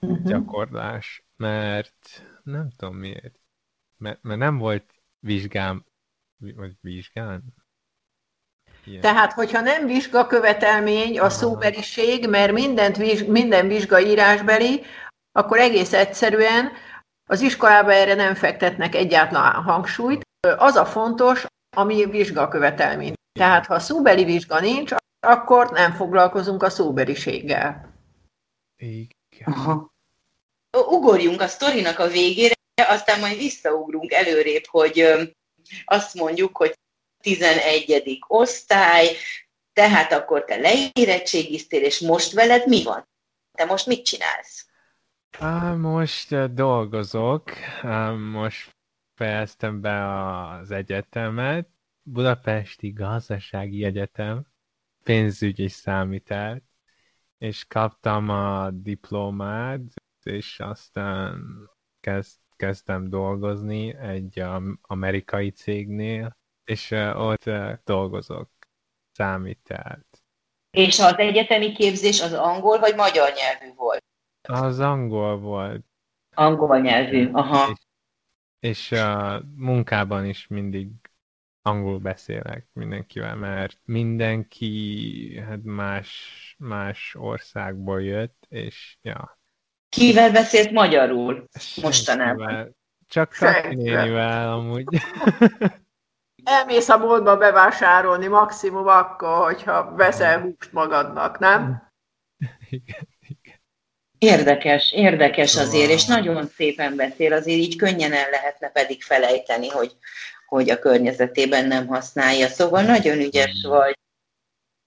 uh-huh. 0.00 0.26
gyakorlás, 0.26 1.26
mert 1.36 2.22
nem 2.42 2.70
tudom 2.76 2.96
miért. 2.96 3.38
Mert, 3.96 4.22
mert 4.22 4.38
nem 4.38 4.58
volt 4.58 4.94
vizsgám, 5.18 5.84
vagy 6.36 6.72
vizsgán? 6.80 7.54
Ilyen. 8.86 9.00
Tehát, 9.00 9.32
hogyha 9.32 9.60
nem 9.60 9.86
vizsgakövetelmény 9.86 11.18
a 11.18 11.30
szóbeliség, 11.30 12.28
mert 12.28 12.52
mindent, 12.52 13.26
minden 13.28 13.68
vizsga 13.68 14.00
írásbeli, 14.00 14.84
akkor 15.32 15.58
egész 15.58 15.92
egyszerűen 15.92 16.72
az 17.28 17.40
iskolában 17.40 17.90
erre 17.90 18.14
nem 18.14 18.34
fektetnek 18.34 18.94
egyáltalán 18.94 19.62
hangsúlyt. 19.62 20.22
Az 20.56 20.76
a 20.76 20.86
fontos, 20.86 21.46
ami 21.76 22.04
vizsgakövetelmény. 22.04 23.14
Tehát, 23.38 23.66
ha 23.66 23.74
a 23.74 23.78
szóbeli 23.78 24.24
vizsga 24.24 24.60
nincs, 24.60 24.92
akkor 25.26 25.70
nem 25.70 25.92
foglalkozunk 25.92 26.62
a 26.62 26.70
szóbeliséggel. 26.70 27.94
Igen. 28.76 29.08
Aha. 29.44 29.94
Ugorjunk 30.90 31.40
a 31.40 31.46
sztorinak 31.46 31.98
a 31.98 32.08
végére, 32.08 32.54
aztán 32.88 33.20
majd 33.20 33.36
visszaugrunk 33.36 34.12
előrébb, 34.12 34.64
hogy 34.66 35.28
azt 35.84 36.14
mondjuk, 36.14 36.56
hogy 36.56 36.74
11. 37.26 38.18
osztály, 38.26 39.06
tehát 39.72 40.12
akkor 40.12 40.44
te 40.44 40.56
leérettségiztél, 40.56 41.82
és 41.82 42.00
most 42.00 42.32
veled 42.32 42.68
mi 42.68 42.82
van? 42.82 43.08
Te 43.52 43.64
most 43.64 43.86
mit 43.86 44.04
csinálsz? 44.04 44.68
Most 45.78 46.32
uh, 46.32 46.44
dolgozok, 46.44 47.50
most 48.32 48.76
fejeztem 49.14 49.80
be 49.80 50.18
az 50.18 50.70
egyetemet, 50.70 51.68
Budapesti 52.02 52.90
Gazdasági 52.92 53.84
Egyetem, 53.84 54.46
pénzügyi 55.02 55.68
számítást, 55.68 56.62
és 57.38 57.64
kaptam 57.64 58.28
a 58.28 58.70
diplomát, 58.70 59.80
és 60.22 60.60
aztán 60.60 61.42
kezd, 62.00 62.38
kezdtem 62.56 63.08
dolgozni 63.08 63.96
egy 63.96 64.42
amerikai 64.80 65.50
cégnél, 65.50 66.36
és 66.66 66.90
ott 67.14 67.50
dolgozok 67.84 68.50
számítást. 69.12 70.24
És 70.70 70.98
az 70.98 71.18
egyetemi 71.18 71.72
képzés 71.72 72.22
az 72.22 72.32
angol 72.32 72.78
vagy 72.78 72.94
magyar 72.94 73.32
nyelvű 73.32 73.74
volt? 73.74 74.04
Az 74.42 74.80
angol 74.80 75.38
volt. 75.38 75.84
Angol 76.34 76.80
nyelvű, 76.80 77.28
aha. 77.32 77.70
És, 77.70 77.78
és 78.58 78.92
a 78.92 79.42
munkában 79.56 80.26
is 80.26 80.46
mindig 80.46 80.88
angol 81.62 81.98
beszélek 81.98 82.66
mindenkivel, 82.72 83.34
mert 83.34 83.78
mindenki 83.84 85.42
hát 85.46 85.62
más, 85.62 86.54
más 86.58 87.14
országból 87.18 88.02
jött, 88.02 88.46
és 88.48 88.96
ja. 89.02 89.38
Kivel 89.88 90.32
beszélt 90.32 90.70
magyarul 90.70 91.48
mostanában? 91.82 92.76
Csak 93.08 93.34
Kati 93.38 93.74
nénivel 93.74 94.52
amúgy. 94.52 94.84
elmész 96.46 96.88
a 96.88 96.98
boltba 96.98 97.36
bevásárolni 97.36 98.26
maximum 98.26 98.86
akkor, 98.86 99.44
hogyha 99.44 99.94
veszel 99.94 100.40
húst 100.40 100.72
magadnak, 100.72 101.38
nem? 101.38 101.92
Igen, 102.70 103.08
igen. 103.20 103.60
Érdekes, 104.18 104.92
érdekes 104.92 105.56
azért, 105.56 105.90
és 105.90 106.04
nagyon 106.04 106.46
szépen 106.46 106.96
beszél, 106.96 107.32
azért 107.32 107.58
így 107.58 107.76
könnyen 107.76 108.12
el 108.12 108.30
lehetne 108.30 108.68
pedig 108.68 109.02
felejteni, 109.02 109.68
hogy, 109.68 109.96
hogy 110.46 110.70
a 110.70 110.78
környezetében 110.78 111.66
nem 111.66 111.86
használja. 111.86 112.48
Szóval 112.48 112.82
nagyon 112.82 113.18
ügyes 113.18 113.64
vagy. 113.68 113.98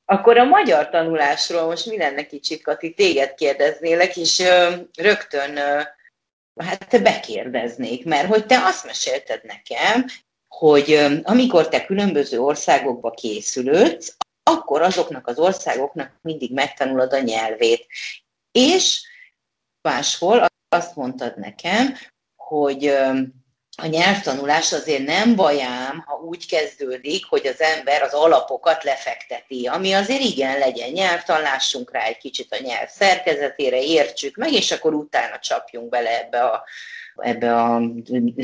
Akkor 0.06 0.38
a 0.38 0.44
magyar 0.44 0.90
tanulásról 0.90 1.66
most 1.66 1.86
mi 1.86 1.98
lenne 1.98 2.26
kicsit, 2.26 2.64
Kati, 2.64 2.94
téged 2.94 3.34
kérdeznélek, 3.34 4.18
és 4.18 4.40
ö, 4.40 4.76
rögtön 4.98 5.58
ö, 5.58 5.82
hát 6.64 7.02
bekérdeznék, 7.04 8.06
mert 8.06 8.28
hogy 8.28 8.46
te 8.46 8.58
azt 8.64 8.86
mesélted 8.86 9.44
nekem, 9.44 10.06
hogy 10.50 11.22
amikor 11.24 11.70
te 11.70 11.86
különböző 11.86 12.40
országokba 12.40 13.12
készülődsz, 13.12 14.16
akkor 14.44 14.82
azoknak 14.82 15.28
az 15.28 15.40
országoknak 15.40 16.20
mindig 16.22 16.54
megtanulod 16.54 17.14
a 17.14 17.20
nyelvét. 17.20 17.88
És 18.52 19.02
máshol 19.82 20.46
azt 20.70 20.96
mondtad 20.96 21.38
nekem, 21.38 21.94
hogy 22.36 22.98
a 23.82 23.86
nyelvtanulás 23.86 24.74
azért 24.74 25.06
nem 25.06 25.36
bajám, 25.36 26.04
ha 26.06 26.16
úgy 26.16 26.48
kezdődik, 26.48 27.26
hogy 27.26 27.48
az 27.48 27.62
ember 27.62 28.02
az 28.02 28.14
alapokat 28.14 28.84
lefekteti, 28.84 29.68
ami 29.68 29.94
azért 29.94 30.22
igen 30.22 30.58
legyen 30.58 30.90
nyelvtanlássunk 30.90 31.92
rá 31.92 32.04
egy 32.04 32.18
kicsit 32.18 32.54
a 32.54 32.62
nyelv 32.64 32.88
szerkezetére, 32.90 33.82
értsük 33.82 34.36
meg, 34.36 34.52
és 34.52 34.72
akkor 34.72 34.94
utána 34.94 35.40
csapjunk 35.40 35.90
bele 35.90 36.20
ebbe 36.20 36.44
a 36.44 36.64
ebbe 37.22 37.56
a 37.56 37.82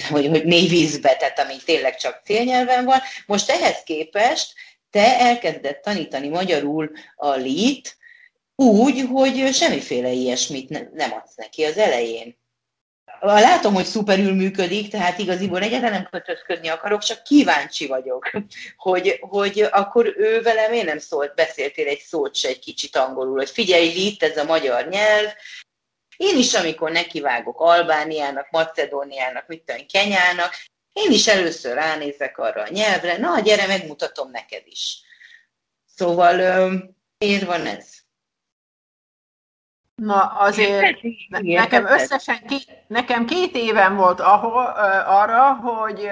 hogy, 0.10 0.28
hogy 0.28 0.46
mély 0.46 0.68
vízbe, 0.68 1.16
tehát 1.16 1.40
ami 1.40 1.56
tényleg 1.66 1.96
csak 1.98 2.22
célnyelven 2.26 2.86
van. 2.86 3.00
Most 3.26 3.50
ehhez 3.50 3.84
képest 3.84 4.54
te 4.90 5.20
elkezdett 5.20 5.82
tanítani 5.82 6.28
magyarul 6.28 6.92
a 7.16 7.30
lit, 7.30 7.98
úgy, 8.56 9.08
hogy 9.12 9.54
semmiféle 9.54 10.10
ilyesmit 10.10 10.70
ne, 10.70 10.80
nem 10.94 11.14
adsz 11.14 11.36
neki 11.36 11.64
az 11.64 11.78
elején. 11.78 12.38
Látom, 13.20 13.74
hogy 13.74 13.86
szuperül 13.86 14.34
működik, 14.34 14.90
tehát 14.90 15.20
igaziból 15.20 15.62
egyáltalán 15.62 15.94
nem 15.94 16.08
kötözködni 16.12 16.68
akarok, 16.68 17.04
csak 17.04 17.24
kíváncsi 17.24 17.88
vagyok, 17.88 18.32
hogy, 18.78 19.18
hogy 19.22 19.68
akkor 19.72 20.14
ő 20.18 20.42
velem 20.42 20.74
én 20.74 20.86
nem 20.86 21.00
szólt, 21.00 21.36
beszéltél 21.36 21.88
egy 21.88 22.00
szót 22.00 22.36
se 22.36 22.48
egy 22.48 22.60
kicsit 22.60 22.96
angolul, 22.96 23.36
hogy 23.36 23.50
figyelj, 23.50 23.88
itt 23.88 24.24
ez 24.24 24.38
a 24.38 24.44
magyar 24.44 24.88
nyelv, 24.88 25.34
én 26.18 26.38
is, 26.38 26.54
amikor 26.54 26.92
nekivágok 26.92 27.60
Albániának, 27.60 28.48
Macedóniának, 28.52 29.48
mit 29.48 29.64
tudom, 29.66 29.86
Kenyának, 29.92 30.56
én 30.94 31.12
is 31.12 31.28
először 31.28 31.74
ránézek 31.74 32.38
arra 32.38 32.62
a 32.62 32.70
nyelvre, 32.70 33.18
na, 33.18 33.40
gyere, 33.40 33.68
megmutatom 33.68 34.32
neked 34.32 34.64
is. 34.66 35.02
Szóval 35.96 36.36
miért 37.18 37.46
van 37.46 37.66
ez? 37.66 38.05
Na 39.96 40.22
azért 40.22 40.98
nekem 41.42 41.86
összesen 41.86 42.38
két, 42.48 42.84
nekem 42.88 43.26
két 43.26 43.56
éven 43.56 43.96
volt 43.96 44.20
ahol, 44.20 44.66
arra, 45.06 45.54
hogy 45.54 46.10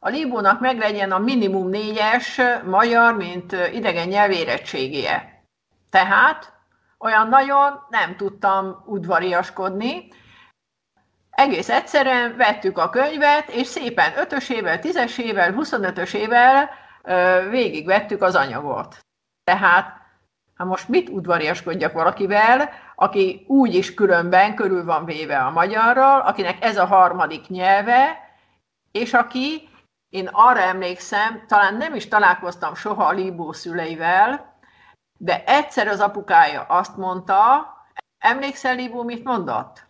a 0.00 0.08
Libónak 0.08 0.60
meglegyen 0.60 1.12
a 1.12 1.18
minimum 1.18 1.68
négyes 1.68 2.40
magyar, 2.64 3.16
mint 3.16 3.52
idegen 3.72 4.08
nyelv 4.08 4.30
érettségéje. 4.30 5.44
Tehát 5.90 6.52
olyan 6.98 7.28
nagyon 7.28 7.86
nem 7.88 8.16
tudtam 8.16 8.82
udvariaskodni. 8.86 10.08
Egész 11.30 11.68
egyszerűen 11.68 12.36
vettük 12.36 12.78
a 12.78 12.90
könyvet, 12.90 13.48
és 13.48 13.66
szépen 13.66 14.18
ötösével, 14.18 14.78
tízesével, 14.78 15.54
25-ösével 15.56 16.68
végigvettük 17.50 18.22
az 18.22 18.34
anyagot. 18.34 18.98
Tehát, 19.44 20.02
ha 20.56 20.64
most 20.64 20.88
mit 20.88 21.08
udvariaskodjak 21.08 21.92
valakivel, 21.92 22.70
aki 22.94 23.44
úgy 23.48 23.74
is 23.74 23.94
különben 23.94 24.54
körül 24.54 24.84
van 24.84 25.04
véve 25.04 25.38
a 25.38 25.50
magyarral, 25.50 26.20
akinek 26.20 26.64
ez 26.64 26.76
a 26.76 26.86
harmadik 26.86 27.48
nyelve, 27.48 28.18
és 28.92 29.14
aki, 29.14 29.68
én 30.08 30.28
arra 30.32 30.60
emlékszem, 30.60 31.44
talán 31.46 31.76
nem 31.76 31.94
is 31.94 32.08
találkoztam 32.08 32.74
soha 32.74 33.04
a 33.04 33.12
Libó 33.12 33.52
szüleivel, 33.52 34.58
de 35.18 35.44
egyszer 35.46 35.88
az 35.88 36.00
apukája 36.00 36.62
azt 36.62 36.96
mondta, 36.96 37.66
emlékszel, 38.18 38.74
Libó, 38.74 39.02
mit 39.02 39.24
mondott? 39.24 39.86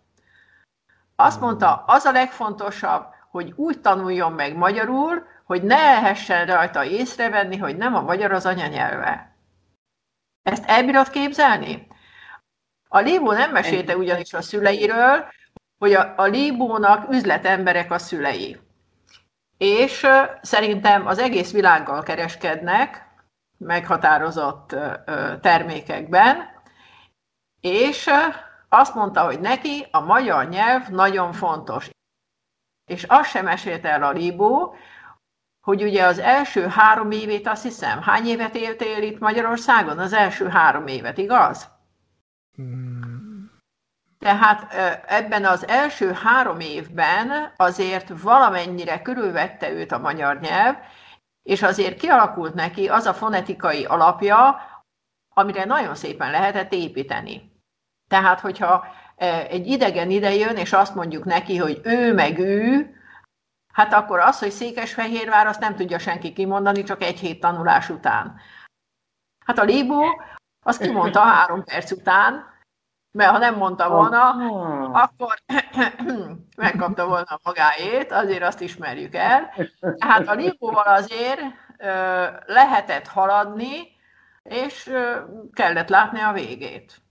Azt 1.16 1.40
mondta, 1.40 1.85
az 1.87 2.04
a 2.04 2.12
legfontosabb, 2.12 3.06
hogy 3.30 3.52
úgy 3.56 3.80
tanuljon 3.80 4.33
meg 4.33 4.56
magyarul, 4.56 5.26
hogy 5.44 5.62
ne 5.62 5.76
lehessen 5.76 6.47
rajta 6.47 6.85
észrevenni, 6.85 7.56
hogy 7.56 7.76
nem 7.76 7.94
a 7.94 8.00
magyar 8.00 8.33
az 8.33 8.47
anyanyelve. 8.47 9.34
Ezt 10.45 10.65
elbírod 10.65 11.11
képzelni? 11.11 11.87
A 12.89 12.99
Libó 12.99 13.33
nem 13.33 13.51
mesélte 13.51 13.97
ugyanis 13.97 14.33
a 14.33 14.43
szüleiről, 14.43 15.25
hogy 15.79 15.93
a, 15.93 16.15
a 16.17 16.25
Libónak 16.25 17.11
üzletemberek 17.11 17.91
a 17.91 17.99
szülei. 17.99 18.61
És 19.59 20.07
szerintem 20.43 21.07
az 21.07 21.19
egész 21.19 21.53
világgal 21.53 22.03
kereskednek, 22.03 23.07
meghatározott 23.59 24.77
termékekben, 25.41 26.49
és 27.61 28.11
azt 28.69 28.95
mondta, 28.95 29.25
hogy 29.25 29.41
neki 29.41 29.87
a 29.91 30.01
magyar 30.01 30.49
nyelv 30.49 30.89
nagyon 30.89 31.33
fontos. 31.33 31.91
És 32.85 33.05
azt 33.05 33.31
sem 33.31 33.45
mesélte 33.45 33.89
el 33.89 34.03
a 34.03 34.11
Libó, 34.11 34.77
hogy 35.64 35.83
ugye 35.83 36.04
az 36.04 36.18
első 36.18 36.66
három 36.66 37.11
évét, 37.11 37.49
azt 37.49 37.62
hiszem, 37.62 38.02
hány 38.02 38.26
évet 38.26 38.54
éltél 38.54 39.02
itt 39.02 39.18
Magyarországon? 39.18 39.99
Az 39.99 40.12
első 40.12 40.49
három 40.49 40.87
évet, 40.87 41.18
igaz? 41.18 41.68
Hmm. 42.54 43.50
Tehát 44.18 44.75
ebben 45.06 45.44
az 45.44 45.68
első 45.68 46.12
három 46.12 46.61
évben 46.61 47.52
azért 47.56 48.09
valamennyire 48.23 49.03
körülvette 49.03 49.70
őt 49.70 49.92
a 49.92 49.98
magyar 49.98 50.40
nyelv, 50.40 50.77
és 51.42 51.62
azért 51.62 51.98
kialakult 51.98 52.55
neki 52.55 52.88
az 52.88 53.07
a 53.07 53.14
fonetikai 53.14 53.85
alapja, 53.85 54.61
amire 55.29 55.64
nagyon 55.64 55.94
szépen 55.94 56.31
lehetett 56.31 56.72
építeni. 56.72 57.53
Tehát, 58.09 58.40
hogyha 58.40 58.87
egy 59.48 59.66
idegen 59.66 60.11
idejön, 60.11 60.57
és 60.57 60.72
azt 60.72 60.94
mondjuk 60.94 61.24
neki, 61.24 61.57
hogy 61.57 61.81
ő 61.85 62.14
meg 62.14 62.38
ő, 62.38 62.94
hát 63.75 63.93
akkor 63.93 64.19
az, 64.19 64.39
hogy 64.39 64.51
Székesfehérvár, 64.51 65.47
azt 65.47 65.61
nem 65.61 65.77
tudja 65.77 65.99
senki 65.99 66.33
kimondani, 66.33 66.83
csak 66.83 67.03
egy 67.03 67.19
hét 67.19 67.41
tanulás 67.41 67.89
után. 67.89 68.41
Hát 69.47 69.59
a 69.59 69.65
Libó, 69.65 70.23
azt 70.65 70.81
kimondta 70.81 71.21
három 71.21 71.65
perc 71.65 71.91
után, 71.91 72.53
mert 73.11 73.31
ha 73.31 73.39
nem 73.39 73.57
mondta 73.57 73.89
volna, 73.89 74.29
akkor 74.93 75.35
megkapta 76.57 77.07
volna 77.07 77.41
magáét, 77.43 78.13
azért 78.13 78.43
azt 78.43 78.61
ismerjük 78.61 79.15
el. 79.15 79.55
Tehát 79.81 80.29
a 80.29 80.35
Libóval 80.35 80.87
azért 80.87 81.41
lehetett 82.47 83.07
haladni, 83.07 83.93
és 84.43 84.93
kellett 85.53 85.89
látni 85.89 86.21
a 86.21 86.33
végét. 86.33 87.04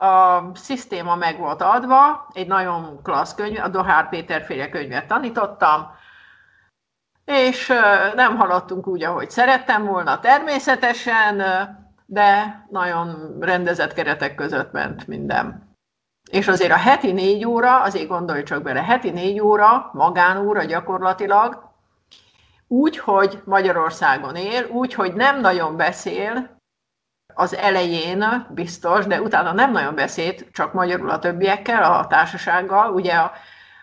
A 0.00 0.42
szisztéma 0.54 1.14
meg 1.14 1.38
volt 1.38 1.62
adva, 1.62 2.28
egy 2.32 2.46
nagyon 2.46 3.02
klassz 3.02 3.34
könyv, 3.34 3.58
a 3.62 3.68
Dohár 3.68 4.08
Péter 4.08 4.42
féle 4.42 4.68
könyvet 4.68 5.06
tanítottam, 5.06 5.90
és 7.24 7.72
nem 8.14 8.36
haladtunk 8.36 8.86
úgy, 8.86 9.02
ahogy 9.04 9.30
szerettem 9.30 9.84
volna 9.84 10.18
természetesen, 10.18 11.42
de 12.06 12.64
nagyon 12.70 13.36
rendezett 13.40 13.92
keretek 13.92 14.34
között 14.34 14.72
ment 14.72 15.06
minden. 15.06 15.76
És 16.30 16.48
azért 16.48 16.72
a 16.72 16.76
heti 16.76 17.12
négy 17.12 17.44
óra, 17.44 17.80
azért 17.80 18.08
gondolj 18.08 18.42
csak 18.42 18.62
bele, 18.62 18.82
heti 18.82 19.10
négy 19.10 19.40
óra, 19.40 19.90
magánóra 19.92 20.64
gyakorlatilag, 20.64 21.70
úgy, 22.68 22.98
hogy 22.98 23.42
Magyarországon 23.44 24.36
él, 24.36 24.66
úgy, 24.66 24.94
hogy 24.94 25.14
nem 25.14 25.40
nagyon 25.40 25.76
beszél, 25.76 26.59
az 27.34 27.54
elején 27.54 28.46
biztos, 28.50 29.06
de 29.06 29.20
utána 29.20 29.52
nem 29.52 29.72
nagyon 29.72 29.94
beszélt, 29.94 30.46
csak 30.52 30.72
magyarul 30.72 31.10
a 31.10 31.18
többiekkel, 31.18 31.82
a 31.82 32.06
társasággal. 32.06 32.92
Ugye 32.92 33.12
a, 33.12 33.32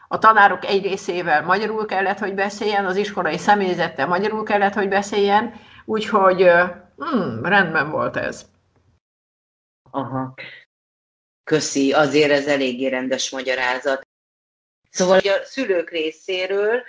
a 0.07 0.17
tanárok 0.17 0.65
egy 0.65 0.83
részével 0.83 1.43
magyarul 1.43 1.85
kellett, 1.85 2.19
hogy 2.19 2.33
beszéljen, 2.33 2.85
az 2.85 2.95
iskolai 2.95 3.37
személyzettel 3.37 4.07
magyarul 4.07 4.43
kellett, 4.43 4.73
hogy 4.73 4.87
beszéljen, 4.87 5.53
úgyhogy 5.85 6.49
Hmm, 6.97 7.45
rendben 7.45 7.89
volt 7.89 8.15
ez. 8.15 8.45
Aha. 9.91 10.33
Köszi, 11.43 11.93
azért 11.93 12.31
ez 12.31 12.47
eléggé 12.47 12.87
rendes 12.87 13.29
magyarázat. 13.29 14.07
Szóval 14.89 15.19
a 15.19 15.43
szülők 15.43 15.89
részéről 15.89 16.83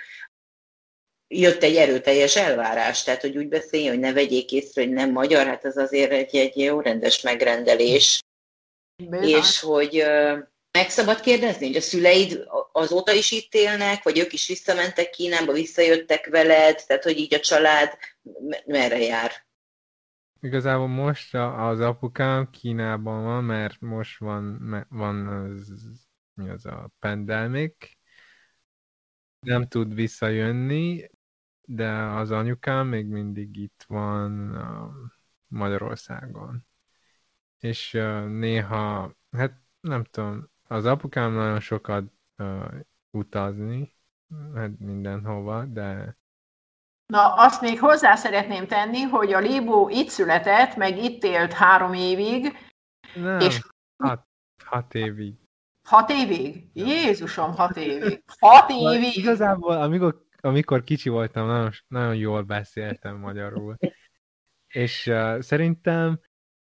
jött 1.29 1.63
egy 1.63 1.75
erőteljes 1.75 2.35
elvárás, 2.35 3.03
tehát 3.03 3.21
hogy 3.21 3.37
úgy 3.37 3.47
beszélj, 3.47 3.87
hogy 3.87 3.99
ne 3.99 4.13
vegyék 4.13 4.51
észre, 4.51 4.81
hogy 4.83 4.91
nem 4.91 5.11
magyar, 5.11 5.45
hát 5.45 5.65
ez 5.65 5.77
azért 5.77 6.11
egy, 6.11 6.35
egy 6.35 6.57
jó 6.57 6.79
rendes 6.79 7.21
megrendelés. 7.21 8.23
Bizony. 8.95 9.27
És 9.27 9.59
hogy 9.59 10.03
meg 10.71 10.89
szabad 10.89 11.19
kérdezni, 11.19 11.67
hogy 11.67 11.75
a 11.75 11.81
szüleid 11.81 12.47
azóta 12.71 13.11
is 13.11 13.31
itt 13.31 13.53
élnek, 13.53 14.03
vagy 14.03 14.19
ők 14.19 14.33
is 14.33 14.47
visszamentek 14.47 15.09
Kínába, 15.09 15.53
visszajöttek 15.53 16.27
veled, 16.29 16.83
tehát 16.85 17.03
hogy 17.03 17.17
így 17.17 17.33
a 17.33 17.39
család 17.39 17.97
merre 18.65 18.99
jár? 18.99 19.31
Igazából 20.41 20.87
most 20.87 21.35
az 21.35 21.79
apukám 21.79 22.49
Kínában 22.49 23.23
van, 23.23 23.43
mert 23.43 23.79
most 23.79 24.19
van, 24.19 24.85
van 24.89 25.27
az, 25.27 25.73
mi 26.33 26.49
az 26.49 26.65
a 26.65 26.91
pendelmék. 26.99 27.97
Nem 29.39 29.67
tud 29.67 29.93
visszajönni, 29.93 31.09
de 31.71 31.91
az 31.91 32.31
anyukám 32.31 32.87
még 32.87 33.07
mindig 33.07 33.57
itt 33.57 33.85
van 33.87 34.57
Magyarországon. 35.47 36.65
És 37.59 37.91
néha, 38.27 39.13
hát 39.31 39.61
nem 39.79 40.03
tudom, 40.03 40.49
az 40.67 40.85
apukám 40.85 41.33
nagyon 41.33 41.59
sokat 41.59 42.03
utazni, 43.11 43.95
hát 44.53 44.79
mindenhova, 44.79 45.65
de 45.65 46.17
Na, 47.05 47.33
azt 47.33 47.61
még 47.61 47.79
hozzá 47.79 48.15
szeretném 48.15 48.67
tenni, 48.67 49.01
hogy 49.01 49.33
a 49.33 49.39
Libó 49.39 49.89
itt 49.89 50.09
született, 50.09 50.75
meg 50.75 50.97
itt 50.97 51.23
élt 51.23 51.53
három 51.53 51.93
évig. 51.93 52.57
Nem, 53.15 53.39
és... 53.39 53.61
hat, 54.03 54.27
hat 54.65 54.93
évig. 54.93 55.35
Hat 55.87 56.09
évig? 56.09 56.69
Jézusom, 56.73 57.55
hat 57.55 57.77
évig. 57.87 58.23
Hat 58.39 58.69
évig! 58.69 59.15
Igazából, 59.17 59.81
amikor, 59.81 60.27
amikor 60.41 60.83
kicsi 60.83 61.09
voltam, 61.09 61.47
nagyon, 61.47 61.71
nagyon 61.87 62.15
jól 62.15 62.41
beszéltem 62.41 63.15
magyarul. 63.15 63.75
És 64.67 65.07
uh, 65.07 65.39
szerintem... 65.41 66.19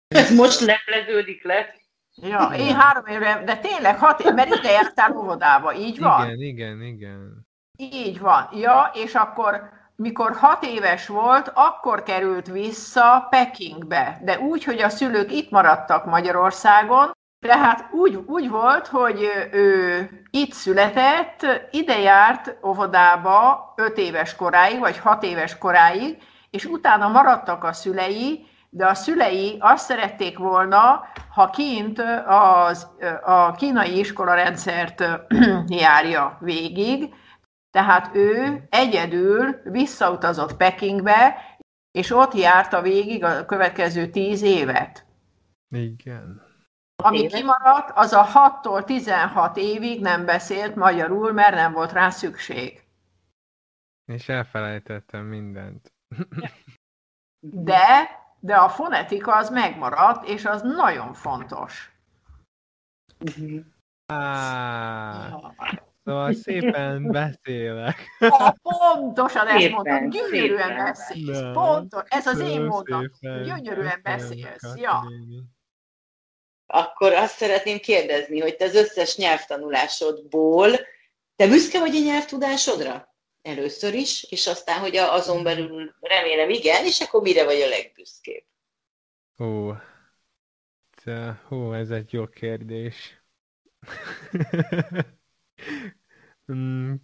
Ez 0.09 0.35
most 0.35 0.61
lepleződik 0.61 1.45
le. 1.45 1.75
Ja, 2.15 2.53
én 2.57 2.75
három 2.75 3.07
évre, 3.07 3.43
de 3.45 3.57
tényleg 3.57 3.99
hat 3.99 4.21
év, 4.21 4.33
mert 4.33 4.55
ide 4.55 4.71
jártál 4.71 5.17
óvodába, 5.17 5.75
így 5.75 5.99
van? 5.99 6.27
Igen, 6.27 6.41
igen, 6.41 6.83
igen. 6.83 7.47
Így 7.77 8.19
van. 8.19 8.49
Ja, 8.53 8.91
és 8.95 9.15
akkor 9.15 9.71
mikor 9.97 10.33
hat 10.37 10.65
éves 10.65 11.07
volt, 11.07 11.53
akkor 11.55 12.03
került 12.03 12.47
vissza 12.47 13.27
Pekingbe, 13.31 14.21
de 14.23 14.39
úgy, 14.39 14.65
hogy 14.65 14.81
a 14.81 14.89
szülők 14.89 15.33
itt 15.33 15.51
maradtak 15.51 16.05
Magyarországon, 16.05 17.11
Tehát 17.43 17.89
úgy, 17.93 18.15
úgy 18.27 18.51
volt, 18.51 18.87
hogy 18.87 19.29
ő 19.53 20.09
itt 20.31 20.53
született, 20.53 21.47
ide 21.71 21.99
járt 21.99 22.57
óvodába 22.67 23.73
5 23.77 23.99
éves 23.99 24.37
koráig, 24.37 24.79
vagy 24.79 24.99
6 24.99 25.23
éves 25.23 25.59
koráig, 25.59 26.23
és 26.51 26.65
utána 26.65 27.09
maradtak 27.09 27.65
a 27.65 27.73
szülei, 27.73 28.47
de 28.71 28.87
a 28.87 28.95
szülei 28.95 29.57
azt 29.61 29.85
szerették 29.85 30.39
volna, 30.39 31.05
ha 31.35 31.51
kint 31.51 32.03
az, 32.27 32.87
a 33.25 33.53
kínai 33.53 33.99
iskolarendszert 33.99 35.05
járja 35.83 36.37
végig, 36.41 37.15
tehát 37.71 38.11
ő 38.15 38.63
egyedül 38.71 39.61
visszautazott 39.65 40.57
Pekingbe, 40.57 41.37
és 41.91 42.11
ott 42.11 42.35
járta 42.35 42.83
végig 42.83 43.25
a 43.25 43.45
következő 43.45 44.07
tíz 44.07 44.43
évet. 44.43 45.07
Igen. 45.69 46.42
Ami 47.03 47.19
évet? 47.19 47.33
kimaradt, 47.33 47.91
az 47.95 48.13
a 48.13 48.27
6-tól 48.35 48.85
16 48.85 49.57
évig 49.57 50.01
nem 50.01 50.25
beszélt 50.25 50.75
magyarul, 50.75 51.33
mert 51.33 51.55
nem 51.55 51.73
volt 51.73 51.93
rá 51.93 52.11
szükség. 52.11 52.83
És 54.05 54.29
elfelejtettem 54.29 55.25
mindent. 55.25 55.93
De, 57.45 58.09
de 58.41 58.55
a 58.57 58.69
fonetika 58.69 59.37
az 59.37 59.51
megmaradt, 59.51 60.29
és 60.29 60.45
az 60.45 60.63
nagyon 60.63 61.15
fontos. 61.15 61.93
Ah, 64.07 65.53
szóval 66.05 66.33
szépen 66.33 67.03
beszélek. 67.11 68.07
Ha, 68.19 68.57
pontosan 68.63 69.47
ezt 69.47 69.71
mondtam, 69.71 70.09
gyönyörűen 70.09 70.85
beszélsz. 70.85 71.53
Pontos, 71.53 72.03
ez 72.09 72.27
az 72.27 72.41
én 72.41 72.63
mondatom. 72.63 73.09
Gyönyörűen 73.21 74.01
beszélsz. 74.03 74.77
Ja. 74.77 75.03
Akkor 76.73 77.13
azt 77.13 77.37
szeretném 77.37 77.79
kérdezni, 77.79 78.41
hogy 78.41 78.57
te 78.57 78.65
az 78.65 78.75
összes 78.75 79.17
nyelvtanulásodból, 79.17 80.71
te 81.37 81.47
büszke 81.47 81.79
vagy 81.79 81.97
a 81.97 82.01
nyelvtudásodra? 82.01 83.13
először 83.43 83.95
is, 83.95 84.23
és 84.23 84.47
aztán, 84.47 84.81
hogy 84.81 84.97
azon 84.97 85.43
belül 85.43 85.95
remélem 86.01 86.51
igen, 86.51 86.85
és 86.85 87.01
akkor 87.01 87.23
mire 87.23 87.45
vagy 87.45 87.61
a 87.61 87.69
legbüszkébb? 87.69 88.45
Ó, 89.39 89.73
te, 91.05 91.43
hú, 91.49 91.73
ez 91.73 91.91
egy 91.91 92.13
jó 92.13 92.29
kérdés. 92.29 93.23
mm, 96.53 96.95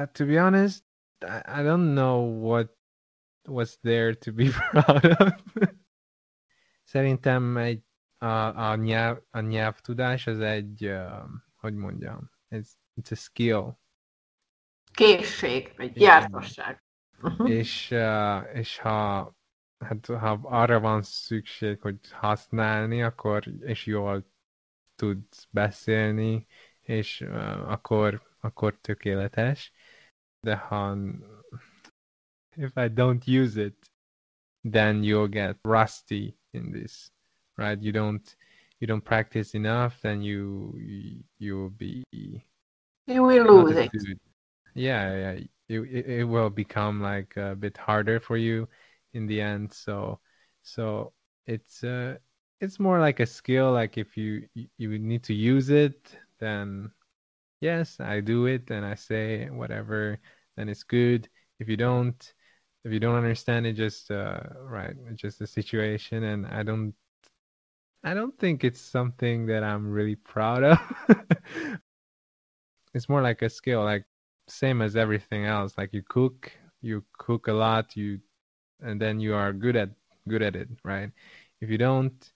uh, 0.00 0.10
to 0.12 0.26
be 0.26 0.40
honest, 0.40 0.84
I, 1.20 1.40
I 1.46 1.62
don't 1.62 1.94
know 1.94 2.48
what 2.48 2.76
was 3.48 3.78
there 3.80 4.14
to 4.14 4.32
be 4.32 4.44
proud 4.70 5.04
of. 5.04 5.42
Szerintem 6.84 7.56
egy, 7.56 7.82
a, 8.22 8.70
a, 8.70 8.76
nyelv, 8.76 9.18
a 9.30 9.40
nyelvtudás 9.40 10.26
az 10.26 10.40
egy, 10.40 10.86
uh, 10.86 11.28
hogy 11.56 11.74
mondjam, 11.74 12.30
it's, 12.50 12.70
it's 13.00 13.12
a 13.12 13.14
skill 13.14 13.76
készség, 14.92 15.72
egy 15.76 16.00
jártasság. 16.00 16.82
és, 17.44 17.90
uh, 17.90 18.56
és 18.56 18.78
ha, 18.78 19.34
hát, 19.78 20.06
ha 20.06 20.40
arra 20.42 20.80
van 20.80 21.02
szükség, 21.02 21.80
hogy 21.80 21.98
használni, 22.10 23.02
akkor 23.02 23.44
és 23.60 23.86
jól 23.86 24.30
tudsz 24.94 25.48
beszélni, 25.50 26.46
és 26.80 27.20
uh, 27.20 27.70
akkor, 27.70 28.22
akkor 28.40 28.78
tökéletes. 28.80 29.72
De 30.40 30.56
ha 30.56 30.96
if 32.56 32.76
I 32.76 32.88
don't 32.88 33.26
use 33.26 33.62
it, 33.62 33.90
then 34.64 35.02
you'll 35.02 35.30
get 35.30 35.56
rusty 35.64 36.38
in 36.50 36.72
this, 36.72 37.11
right? 37.58 37.80
You 37.80 37.92
don't 37.92 38.34
you 38.80 38.86
don't 38.86 39.04
practice 39.04 39.54
enough, 39.54 40.00
then 40.02 40.22
you 40.22 41.22
you'll 41.38 41.70
be 41.70 42.04
you 43.42 43.44
will 43.52 43.64
lose 43.64 44.04
it. 44.04 44.18
Yeah 44.74 45.16
yeah 45.16 45.40
it, 45.68 46.06
it 46.06 46.24
will 46.24 46.50
become 46.50 47.00
like 47.00 47.36
a 47.36 47.54
bit 47.56 47.76
harder 47.76 48.20
for 48.20 48.36
you 48.36 48.68
in 49.14 49.26
the 49.26 49.40
end 49.40 49.72
so 49.72 50.20
so 50.62 51.12
it's 51.46 51.84
uh 51.84 52.16
it's 52.60 52.78
more 52.78 53.00
like 53.00 53.20
a 53.20 53.26
skill 53.26 53.72
like 53.72 53.98
if 53.98 54.16
you 54.16 54.46
you 54.78 54.98
need 54.98 55.22
to 55.24 55.34
use 55.34 55.70
it 55.70 56.16
then 56.38 56.90
yes 57.60 58.00
i 58.00 58.20
do 58.20 58.46
it 58.46 58.70
and 58.70 58.84
i 58.84 58.94
say 58.94 59.48
whatever 59.50 60.18
then 60.56 60.68
it's 60.68 60.82
good 60.82 61.28
if 61.60 61.68
you 61.68 61.76
don't 61.76 62.34
if 62.84 62.92
you 62.92 63.00
don't 63.00 63.16
understand 63.16 63.66
it 63.66 63.74
just 63.74 64.10
uh 64.10 64.40
right 64.62 64.94
it's 65.08 65.20
just 65.22 65.40
a 65.40 65.46
situation 65.46 66.24
and 66.24 66.46
i 66.48 66.62
don't 66.62 66.94
i 68.04 68.14
don't 68.14 68.38
think 68.38 68.64
it's 68.64 68.80
something 68.80 69.46
that 69.46 69.62
i'm 69.62 69.90
really 69.90 70.16
proud 70.16 70.64
of 70.64 70.78
it's 72.94 73.08
more 73.08 73.22
like 73.22 73.42
a 73.42 73.48
skill 73.48 73.82
like 73.84 74.04
same 74.48 74.82
as 74.82 74.96
everything 74.96 75.46
else. 75.46 75.74
Like 75.76 75.92
you 75.92 76.02
cook, 76.08 76.52
you 76.80 77.04
cook 77.18 77.48
a 77.48 77.52
lot, 77.52 77.96
you 77.96 78.20
and 78.80 79.00
then 79.00 79.20
you 79.20 79.34
are 79.34 79.52
good 79.52 79.76
at 79.76 79.90
good 80.28 80.42
at 80.42 80.56
it, 80.56 80.68
right? 80.84 81.10
If 81.60 81.70
you 81.70 81.78
don't, 81.78 82.32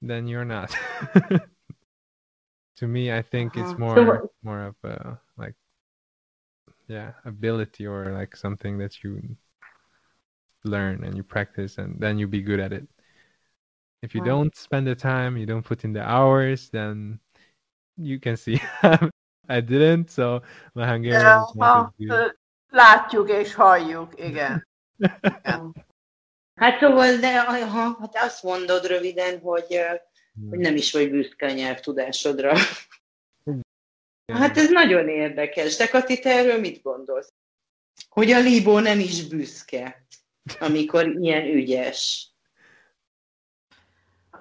then 0.00 0.26
you're 0.26 0.44
not. 0.44 0.74
to 2.76 2.86
me, 2.86 3.12
I 3.12 3.22
think 3.22 3.56
uh-huh. 3.56 3.70
it's 3.70 3.78
more 3.78 3.96
so, 3.96 4.30
more 4.42 4.64
of 4.64 4.74
a 4.84 5.18
like 5.36 5.54
yeah, 6.88 7.12
ability 7.24 7.86
or 7.86 8.12
like 8.12 8.36
something 8.36 8.78
that 8.78 9.04
you 9.04 9.36
learn 10.64 11.04
and 11.04 11.16
you 11.16 11.22
practice 11.22 11.78
and 11.78 12.00
then 12.00 12.18
you 12.18 12.26
be 12.26 12.42
good 12.42 12.60
at 12.60 12.72
it. 12.72 12.88
If 14.02 14.14
you 14.14 14.22
right. 14.22 14.30
don't 14.30 14.54
spend 14.54 14.86
the 14.86 14.94
time, 14.94 15.36
you 15.36 15.46
don't 15.46 15.64
put 15.64 15.84
in 15.84 15.92
the 15.92 16.02
hours, 16.02 16.68
then 16.70 17.20
you 17.96 18.18
can 18.18 18.36
see 18.36 18.60
I 19.48 19.60
didn't, 19.60 20.10
so 20.10 20.42
my 20.74 20.86
Hungarian 20.86 21.20
ja, 21.20 21.52
ha, 21.58 21.94
Látjuk 22.68 23.30
és 23.30 23.54
halljuk, 23.54 24.12
igen. 24.16 24.68
igen. 25.44 25.74
Hát 26.54 26.78
szóval, 26.80 27.16
de 27.16 27.40
ha, 27.42 27.88
ha 27.98 28.08
te 28.08 28.20
azt 28.20 28.42
mondod 28.42 28.86
röviden, 28.86 29.38
hogy, 29.40 29.80
hogy 30.50 30.58
nem 30.58 30.76
is 30.76 30.92
vagy 30.92 31.10
büszke 31.10 31.46
a 31.46 31.52
nyelvtudásodra. 31.52 32.54
Hát 34.32 34.56
ez 34.56 34.70
nagyon 34.70 35.08
érdekes. 35.08 35.76
De 35.76 35.86
Kati, 35.86 36.18
te 36.18 36.30
erről 36.30 36.58
mit 36.58 36.82
gondolsz? 36.82 37.32
Hogy 38.08 38.30
a 38.30 38.40
Libó 38.40 38.78
nem 38.78 38.98
is 38.98 39.28
büszke, 39.28 40.06
amikor 40.60 41.06
ilyen 41.06 41.44
ügyes. 41.44 42.31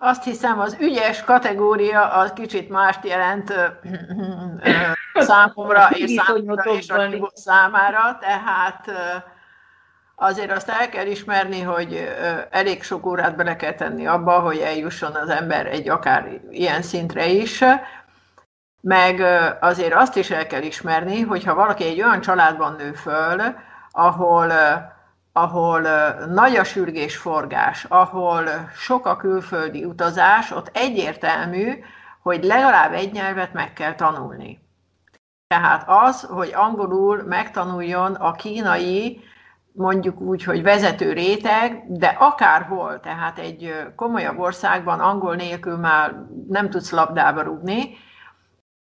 Azt 0.03 0.23
hiszem, 0.23 0.59
az 0.59 0.77
ügyes 0.79 1.23
kategória 1.23 2.07
az 2.07 2.31
kicsit 2.33 2.69
mást 2.69 3.05
jelent 3.05 3.53
számomra 5.13 5.89
és 5.89 6.11
számomra 6.11 6.63
és 6.63 6.89
a 6.89 7.31
számára, 7.33 8.17
tehát 8.19 8.91
azért 10.15 10.51
azt 10.51 10.69
el 10.69 10.89
kell 10.89 11.05
ismerni, 11.05 11.61
hogy 11.61 12.15
elég 12.49 12.83
sok 12.83 13.05
órát 13.05 13.35
bele 13.35 13.55
kell 13.55 13.73
tenni 13.73 14.07
abba, 14.07 14.39
hogy 14.39 14.57
eljusson 14.57 15.15
az 15.15 15.29
ember 15.29 15.65
egy 15.65 15.89
akár 15.89 16.39
ilyen 16.49 16.81
szintre 16.81 17.27
is, 17.27 17.63
meg 18.81 19.19
azért 19.59 19.93
azt 19.93 20.15
is 20.15 20.31
el 20.31 20.47
kell 20.47 20.61
ismerni, 20.61 21.21
hogy 21.21 21.43
ha 21.43 21.53
valaki 21.53 21.83
egy 21.83 22.01
olyan 22.01 22.21
családban 22.21 22.75
nő 22.75 22.91
föl, 22.91 23.41
ahol 23.91 24.51
ahol 25.33 25.81
nagy 26.27 26.55
a 26.55 26.63
sürgésforgás, 26.63 27.85
ahol 27.89 28.43
sok 28.75 29.05
a 29.05 29.15
külföldi 29.15 29.85
utazás, 29.85 30.51
ott 30.51 30.69
egyértelmű, 30.73 31.73
hogy 32.21 32.43
legalább 32.43 32.93
egy 32.93 33.11
nyelvet 33.11 33.53
meg 33.53 33.73
kell 33.73 33.95
tanulni. 33.95 34.59
Tehát 35.47 35.83
az, 35.87 36.21
hogy 36.21 36.51
angolul 36.55 37.23
megtanuljon 37.23 38.13
a 38.13 38.31
kínai, 38.31 39.23
mondjuk 39.73 40.19
úgy, 40.19 40.43
hogy 40.43 40.63
vezető 40.63 41.13
réteg, 41.13 41.83
de 41.87 42.07
akárhol, 42.07 42.99
tehát 42.99 43.39
egy 43.39 43.73
komolyabb 43.95 44.39
országban 44.39 44.99
angol 44.99 45.35
nélkül 45.35 45.77
már 45.77 46.15
nem 46.47 46.69
tudsz 46.69 46.91
labdába 46.91 47.41
rúgni, 47.41 47.97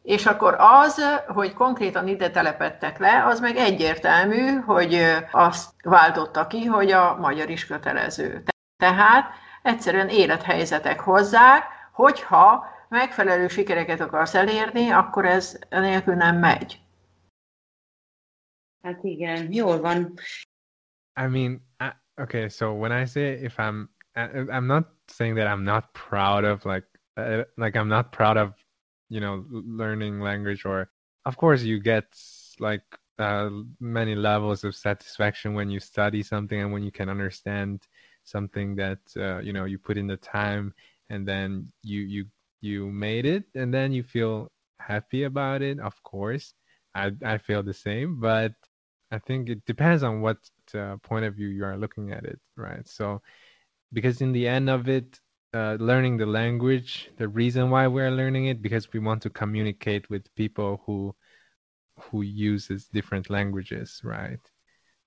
és 0.02 0.26
akkor 0.26 0.56
az, 0.58 1.02
hogy 1.28 1.54
konkrétan 1.54 2.08
ide 2.08 2.30
telepettek 2.32 2.98
le, 2.98 3.26
az 3.26 3.40
meg 3.40 3.56
egyértelmű, 3.56 4.60
hogy 4.60 5.02
azt 5.32 5.74
váltotta 5.84 6.48
ki, 6.48 6.66
hogy 6.66 6.92
a 6.92 7.16
magyar 7.16 7.50
is 7.50 7.66
kötelező. 7.66 8.44
Tehát 8.78 9.34
egyszerűen 9.62 10.10
élethelyzetek 10.10 11.00
hozzák, 11.00 11.64
hogyha 11.92 12.66
megfelelő 12.90 13.48
sikereket 13.48 14.00
akarsz 14.00 14.36
elérni, 14.36 14.90
akkor 14.90 15.26
ez 15.26 15.60
nélkül 15.70 16.16
nem 16.16 16.38
megy. 16.38 16.80
Hát 18.82 19.04
igen, 19.04 19.54
jól 19.54 19.80
van. 19.80 20.14
I 21.22 21.28
mean, 21.28 21.62
I, 21.80 22.22
okay, 22.22 22.50
so 22.50 22.72
when 22.72 23.02
I 23.02 23.06
say 23.06 23.44
if 23.44 23.58
I'm, 23.58 23.90
I'm 24.16 24.66
not 24.66 24.88
saying 25.08 25.38
that 25.38 25.48
I'm 25.48 25.64
not 25.64 25.92
proud 26.10 26.44
of 26.44 26.66
like, 26.66 26.88
uh, 27.16 27.44
like 27.56 27.80
I'm 27.80 27.88
not 27.88 28.10
proud 28.10 28.38
of 28.38 28.61
you 29.12 29.20
know 29.20 29.46
learning 29.52 30.22
language 30.22 30.66
or 30.66 30.90
of 31.26 31.38
course 31.38 31.64
you 31.64 31.80
get 31.80 32.08
like 32.60 32.84
uh, 33.20 33.50
many 33.80 34.16
levels 34.16 34.64
of 34.64 34.76
satisfaction 34.76 35.54
when 35.54 35.70
you 35.70 35.80
study 35.80 36.24
something 36.24 36.62
and 36.62 36.74
when 36.74 36.84
you 36.84 36.92
can 36.92 37.10
understand 37.10 37.82
something 38.24 38.76
that 38.78 39.00
uh, 39.18 39.40
you 39.40 39.54
know 39.54 39.66
you 39.66 39.78
put 39.78 39.98
in 39.98 40.08
the 40.08 40.18
time 40.18 40.74
and 41.10 41.28
then 41.28 41.72
you 41.84 42.02
you 42.02 42.26
you 42.62 42.90
made 42.92 43.26
it 43.26 43.46
and 43.56 43.74
then 43.74 43.92
you 43.92 44.04
feel 44.04 44.50
happy 44.80 45.24
about 45.26 45.62
it 45.62 45.80
of 45.80 46.02
course. 46.04 46.54
I 46.96 47.12
i 47.24 47.38
feel 47.38 47.64
the 47.64 47.74
same 47.74 48.20
but 48.20 48.54
i 49.12 49.20
think 49.20 49.50
it 49.50 49.66
depends 49.66 50.04
on 50.04 50.22
what 50.22 50.38
uh, 50.76 50.98
point 51.04 51.26
of 51.26 51.36
view 51.36 51.48
you 51.48 51.66
are 51.66 51.78
looking 51.78 52.12
at 52.12 52.26
it 52.26 52.40
right? 52.58 52.88
So 52.88 53.22
because 53.94 54.22
in 54.22 54.32
the 54.34 54.48
end 54.48 54.70
of 54.70 54.90
it 54.90 55.20
uh, 55.54 55.78
learning 55.80 56.18
the 56.18 56.26
language 56.26 57.10
the 57.18 57.28
reason 57.28 57.70
why 57.70 57.88
we're 57.88 58.12
learning 58.12 58.46
it 58.46 58.62
because 58.62 58.92
we 58.94 59.00
want 59.00 59.22
to 59.22 59.30
communicate 59.30 60.10
with 60.10 60.34
people 60.36 60.82
who 60.86 61.14
who 62.00 62.22
uses 62.22 62.88
different 62.88 63.30
languages 63.30 64.02
right? 64.04 64.40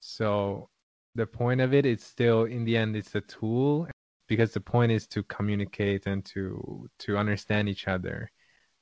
So 0.01 0.69
the 1.15 1.27
point 1.27 1.61
of 1.61 1.73
it 1.75 1.87
is 1.87 2.03
still 2.03 2.45
in 2.45 2.65
the 2.65 2.77
end 2.77 2.97
it's 2.97 3.15
a 3.15 3.21
tool 3.23 3.89
because 4.29 4.53
the 4.53 4.61
point 4.61 4.93
is 4.93 5.07
to 5.09 5.23
communicate 5.25 6.07
and 6.07 6.25
to 6.27 6.89
to 7.01 7.17
understand 7.19 7.69
each 7.69 7.89
other. 7.89 8.31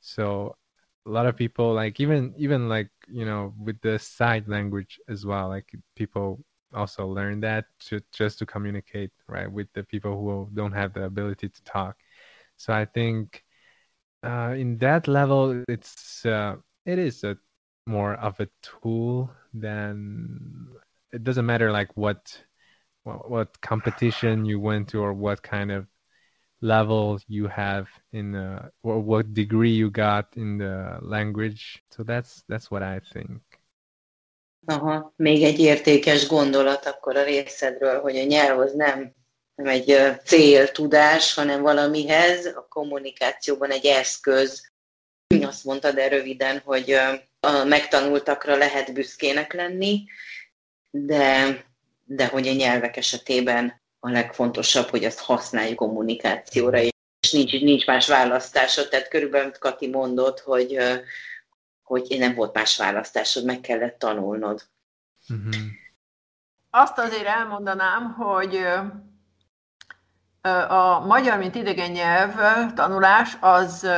So 0.00 0.56
a 1.06 1.10
lot 1.10 1.26
of 1.26 1.36
people 1.36 1.72
like 1.74 2.00
even 2.00 2.34
even 2.36 2.68
like 2.68 2.90
you 3.08 3.24
know 3.24 3.54
with 3.58 3.80
the 3.82 3.98
side 3.98 4.48
language 4.48 5.00
as 5.08 5.26
well 5.26 5.48
like 5.48 5.70
people 5.96 6.44
also 6.74 7.06
learn 7.06 7.40
that 7.40 7.66
to 7.78 8.00
just 8.12 8.38
to 8.38 8.46
communicate 8.46 9.10
right 9.26 9.50
with 9.50 9.68
the 9.74 9.82
people 9.84 10.12
who 10.12 10.48
don't 10.54 10.72
have 10.72 10.92
the 10.92 11.04
ability 11.04 11.48
to 11.48 11.62
talk. 11.64 11.96
So 12.56 12.72
i 12.72 12.84
think 12.84 13.44
uh, 14.22 14.54
in 14.56 14.78
that 14.78 15.08
level 15.08 15.64
it's 15.68 16.24
uh, 16.26 16.56
it 16.86 16.98
is 16.98 17.24
a 17.24 17.36
more 17.86 18.14
of 18.14 18.38
a 18.40 18.48
tool 18.62 19.30
than 19.52 20.68
it 21.12 21.24
doesn't 21.24 21.46
matter 21.46 21.72
like 21.72 21.96
what 21.96 22.44
what, 23.04 23.60
competition 23.60 24.44
you 24.44 24.60
went 24.60 24.88
to 24.88 25.00
or 25.00 25.12
what 25.12 25.42
kind 25.42 25.72
of 25.72 25.88
level 26.60 27.20
you 27.26 27.48
have 27.48 27.88
in 28.12 28.36
uh, 28.36 28.68
or 28.84 29.00
what 29.00 29.34
degree 29.34 29.72
you 29.72 29.90
got 29.90 30.28
in 30.36 30.58
the 30.58 30.98
language. 31.02 31.82
So 31.90 32.04
that's 32.04 32.44
that's 32.48 32.70
what 32.70 32.84
i 32.84 33.00
think 33.12 33.42
Aha, 34.66 35.12
még 35.16 35.42
egy 35.42 35.58
értékes 35.60 36.26
gondolat 36.26 36.86
akkor 36.86 37.16
a 37.16 37.24
részedről, 37.24 38.00
hogy 38.00 38.16
a 38.16 38.24
nyelv 38.24 38.58
az 38.58 38.72
nem, 38.72 39.14
nem 39.54 39.66
egy 39.66 39.96
céltudás, 40.24 41.34
hanem 41.34 41.62
valamihez, 41.62 42.46
a 42.46 42.66
kommunikációban 42.68 43.70
egy 43.70 43.86
eszköz. 43.86 44.70
Azt 45.42 45.64
mondtad 45.64 45.94
de 45.94 46.08
röviden, 46.08 46.58
hogy 46.64 46.90
a 47.40 47.64
megtanultakra 47.64 48.56
lehet 48.56 48.92
büszkének 48.92 49.52
lenni, 49.52 50.04
de 50.90 51.64
de 52.04 52.26
hogy 52.26 52.48
a 52.48 52.52
nyelvek 52.52 52.96
esetében 52.96 53.80
a 54.00 54.10
legfontosabb, 54.10 54.88
hogy 54.88 55.04
azt 55.04 55.18
használjuk 55.18 55.76
kommunikációra, 55.76 56.80
és 56.80 57.30
nincs, 57.30 57.60
nincs 57.60 57.86
más 57.86 58.06
választásod. 58.06 58.88
Tehát 58.88 59.08
körülbelül, 59.08 59.52
Kati 59.58 59.88
mondott, 59.88 60.40
hogy, 60.40 60.78
hogy 61.92 62.16
nem 62.18 62.34
volt 62.34 62.54
más 62.54 62.76
választásod, 62.76 63.44
meg 63.44 63.60
kellett 63.60 63.98
tanulnod. 63.98 64.62
Uh-huh. 65.28 65.54
Azt 66.70 66.98
azért 66.98 67.26
elmondanám, 67.26 68.12
hogy 68.12 68.64
a 70.68 71.00
magyar, 71.00 71.38
mint 71.38 71.54
idegen 71.54 71.90
nyelv 71.90 72.34
tanulás 72.74 73.36
az 73.40 73.88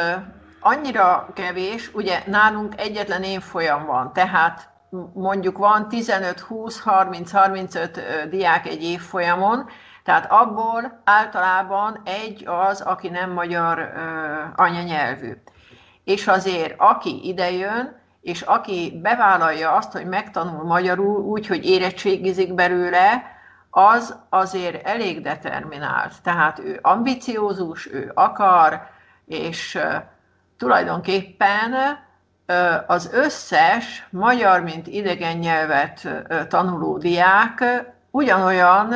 annyira 0.60 1.30
kevés, 1.34 1.94
ugye 1.94 2.22
nálunk 2.26 2.80
egyetlen 2.80 3.22
évfolyam 3.22 3.86
van, 3.86 4.12
tehát 4.12 4.70
mondjuk 5.14 5.58
van 5.58 5.88
15, 5.88 6.40
20, 6.40 6.80
30, 6.80 7.30
35 7.32 8.00
diák 8.28 8.66
egy 8.66 8.82
évfolyamon, 8.82 9.68
tehát 10.04 10.30
abból 10.30 11.00
általában 11.04 12.00
egy 12.04 12.46
az, 12.46 12.80
aki 12.80 13.08
nem 13.08 13.30
magyar 13.30 13.78
ö, 13.78 14.62
anyanyelvű. 14.62 15.32
És 16.04 16.26
azért, 16.26 16.74
aki 16.76 17.28
idejön, 17.28 18.02
és 18.20 18.42
aki 18.42 19.00
bevállalja 19.02 19.72
azt, 19.72 19.92
hogy 19.92 20.06
megtanul 20.06 20.64
magyarul 20.64 21.20
úgy, 21.20 21.46
hogy 21.46 21.64
érettségizik 21.64 22.54
belőle, 22.54 23.32
az 23.70 24.16
azért 24.28 24.86
elég 24.86 25.20
determinált. 25.20 26.12
Tehát 26.22 26.58
ő 26.58 26.78
ambiciózus, 26.82 27.92
ő 27.92 28.10
akar, 28.14 28.86
és 29.26 29.78
tulajdonképpen 30.58 31.72
az 32.86 33.10
összes 33.12 34.06
magyar, 34.10 34.60
mint 34.60 34.86
idegen 34.86 35.36
nyelvet 35.36 36.08
tanuló 36.48 36.98
diák 36.98 37.64
ugyanolyan, 38.10 38.94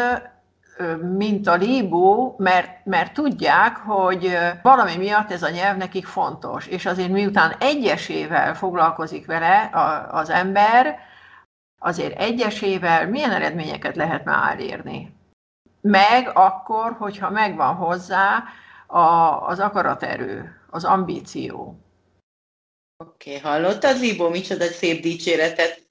mint 1.03 1.47
a 1.47 1.55
Libó, 1.55 2.35
mert, 2.39 2.85
mert 2.85 3.13
tudják, 3.13 3.77
hogy 3.77 4.39
valami 4.63 4.97
miatt 4.97 5.31
ez 5.31 5.43
a 5.43 5.51
nyelv 5.51 5.77
nekik 5.77 6.07
fontos. 6.07 6.67
És 6.67 6.87
azért 6.87 7.11
miután 7.11 7.55
egyesével 7.61 8.55
foglalkozik 8.55 9.27
vele 9.27 9.71
az 10.11 10.31
ember, 10.31 10.99
azért 11.79 12.19
egyesével 12.19 13.09
milyen 13.09 13.31
eredményeket 13.31 13.97
lehet 13.97 14.25
már 14.25 14.53
elérni. 14.53 15.17
Meg 15.81 16.31
akkor, 16.35 16.97
hogyha 16.99 17.31
megvan 17.31 17.75
hozzá 17.75 18.45
a, 18.87 19.01
az 19.47 19.61
akaraterő, 19.61 20.61
az 20.71 20.85
ambíció. 20.85 21.79
Oké, 23.05 23.37
okay, 23.37 23.51
hallottad, 23.53 23.99
Libó, 23.99 24.29
micsoda 24.29 24.65
szép 24.65 25.03
dicséretet 25.03 25.88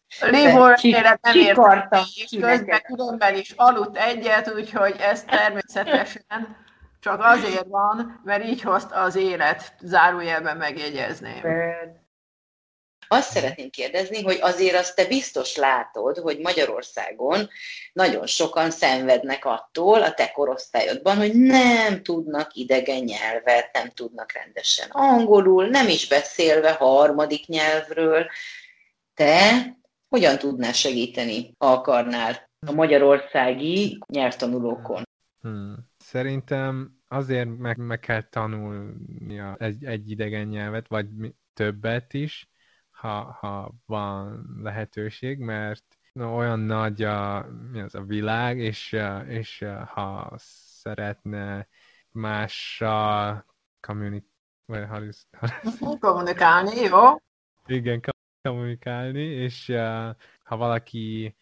Élet 0.81 1.21
nem 1.21 1.35
értem, 1.35 2.03
és 2.15 2.37
közben 2.41 2.81
különben 2.81 3.35
is 3.35 3.53
aludt 3.55 3.97
egyet, 3.97 4.53
úgyhogy 4.55 4.95
ez 4.99 5.23
természetesen 5.23 6.65
csak 6.99 7.21
azért 7.23 7.65
van, 7.67 8.21
mert 8.23 8.45
így 8.45 8.61
hozta 8.61 8.95
az 8.95 9.15
élet, 9.15 9.73
zárójelben 9.81 10.57
megjegyezném. 10.57 11.41
Azt 13.07 13.31
szeretném 13.31 13.69
kérdezni, 13.69 14.23
hogy 14.23 14.37
azért 14.41 14.75
azt 14.75 14.95
te 14.95 15.05
biztos 15.05 15.55
látod, 15.55 16.17
hogy 16.17 16.39
Magyarországon 16.39 17.49
nagyon 17.93 18.25
sokan 18.25 18.71
szenvednek 18.71 19.45
attól 19.45 20.03
a 20.03 20.13
te 20.13 20.31
korosztályodban, 20.31 21.17
hogy 21.17 21.33
nem 21.33 22.03
tudnak 22.03 22.53
idegen 22.53 23.03
nyelvet, 23.03 23.73
nem 23.73 23.89
tudnak 23.89 24.31
rendesen 24.31 24.87
angolul, 24.89 25.67
nem 25.67 25.87
is 25.87 26.07
beszélve 26.07 26.71
harmadik 26.71 27.47
nyelvről. 27.47 28.29
Te 29.13 29.51
hogyan 30.09 30.37
tudnál 30.37 30.73
segíteni, 30.73 31.53
ha 31.57 31.71
akarnál 31.71 32.49
a 32.67 32.71
magyarországi 32.71 33.99
nyelvtanulókon? 34.07 35.03
Hmm. 35.41 35.75
Szerintem 35.97 36.91
azért 37.07 37.57
meg, 37.57 37.77
meg 37.77 37.99
kell 37.99 38.21
tanulnia 38.21 39.55
egy, 39.59 39.83
egy 39.83 40.09
idegen 40.09 40.47
nyelvet, 40.47 40.87
vagy 40.87 41.07
többet 41.53 42.13
is, 42.13 42.49
ha, 42.89 43.37
ha 43.39 43.71
van 43.85 44.45
lehetőség, 44.63 45.39
mert 45.39 45.83
olyan 46.13 46.59
nagy 46.59 47.03
a, 47.03 47.47
mi 47.71 47.81
az, 47.81 47.95
a 47.95 48.01
világ, 48.01 48.57
és, 48.59 48.97
és 49.27 49.65
ha 49.85 50.33
szeretne 50.81 51.67
mással 52.11 53.45
kommunik- 53.79 54.31
kommunikálni, 55.99 56.81
jó? 56.81 56.99
Igen, 57.65 58.01
kommunikálni, 58.47 59.23
és 59.23 59.65
ha 60.43 60.57
valaki 60.57 61.35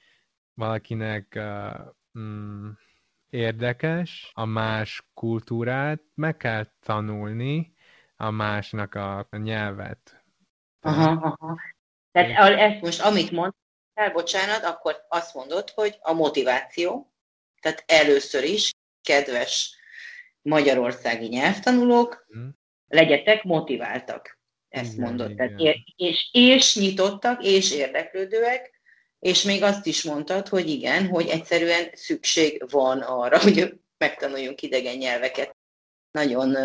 valakinek 0.53 1.39
mm, 2.19 2.69
érdekes 3.29 4.31
a 4.33 4.45
más 4.45 5.07
kultúrát, 5.13 6.01
meg 6.13 6.37
kell 6.37 6.67
tanulni 6.79 7.73
a 8.15 8.29
másnak 8.29 8.95
a, 8.95 9.27
a 9.29 9.37
nyelvet. 9.37 10.23
Aha, 10.81 11.09
aha. 11.09 11.59
Tehát 12.11 12.59
ezt 12.59 12.81
most, 12.81 13.01
amit 13.01 13.31
mondtál, 13.31 14.11
bocsánat, 14.13 14.63
akkor 14.63 14.95
azt 15.09 15.33
mondod, 15.33 15.69
hogy 15.69 15.97
a 16.01 16.13
motiváció, 16.13 17.13
tehát 17.61 17.83
először 17.87 18.43
is, 18.43 18.71
kedves 19.01 19.75
magyarországi 20.41 21.27
nyelvtanulók, 21.27 22.25
hmm. 22.27 22.57
legyetek 22.87 23.43
motiváltak. 23.43 24.34
Ezt 24.75 24.93
igen, 24.93 25.05
mondod. 25.05 25.31
Igen. 25.31 25.55
Tehát, 25.57 25.77
és, 25.95 26.29
és 26.31 26.75
nyitottak, 26.75 27.43
és 27.43 27.71
érdeklődőek, 27.71 28.73
és 29.19 29.43
még 29.43 29.63
azt 29.63 29.85
is 29.85 30.03
mondtad, 30.03 30.47
hogy 30.47 30.69
igen, 30.69 31.07
hogy 31.07 31.27
egyszerűen 31.27 31.89
szükség 31.93 32.65
van 32.69 32.99
arra, 32.99 33.39
hogy 33.43 33.73
megtanuljunk 33.97 34.61
idegen 34.61 34.97
nyelveket. 34.97 35.55
Nagyon 36.11 36.57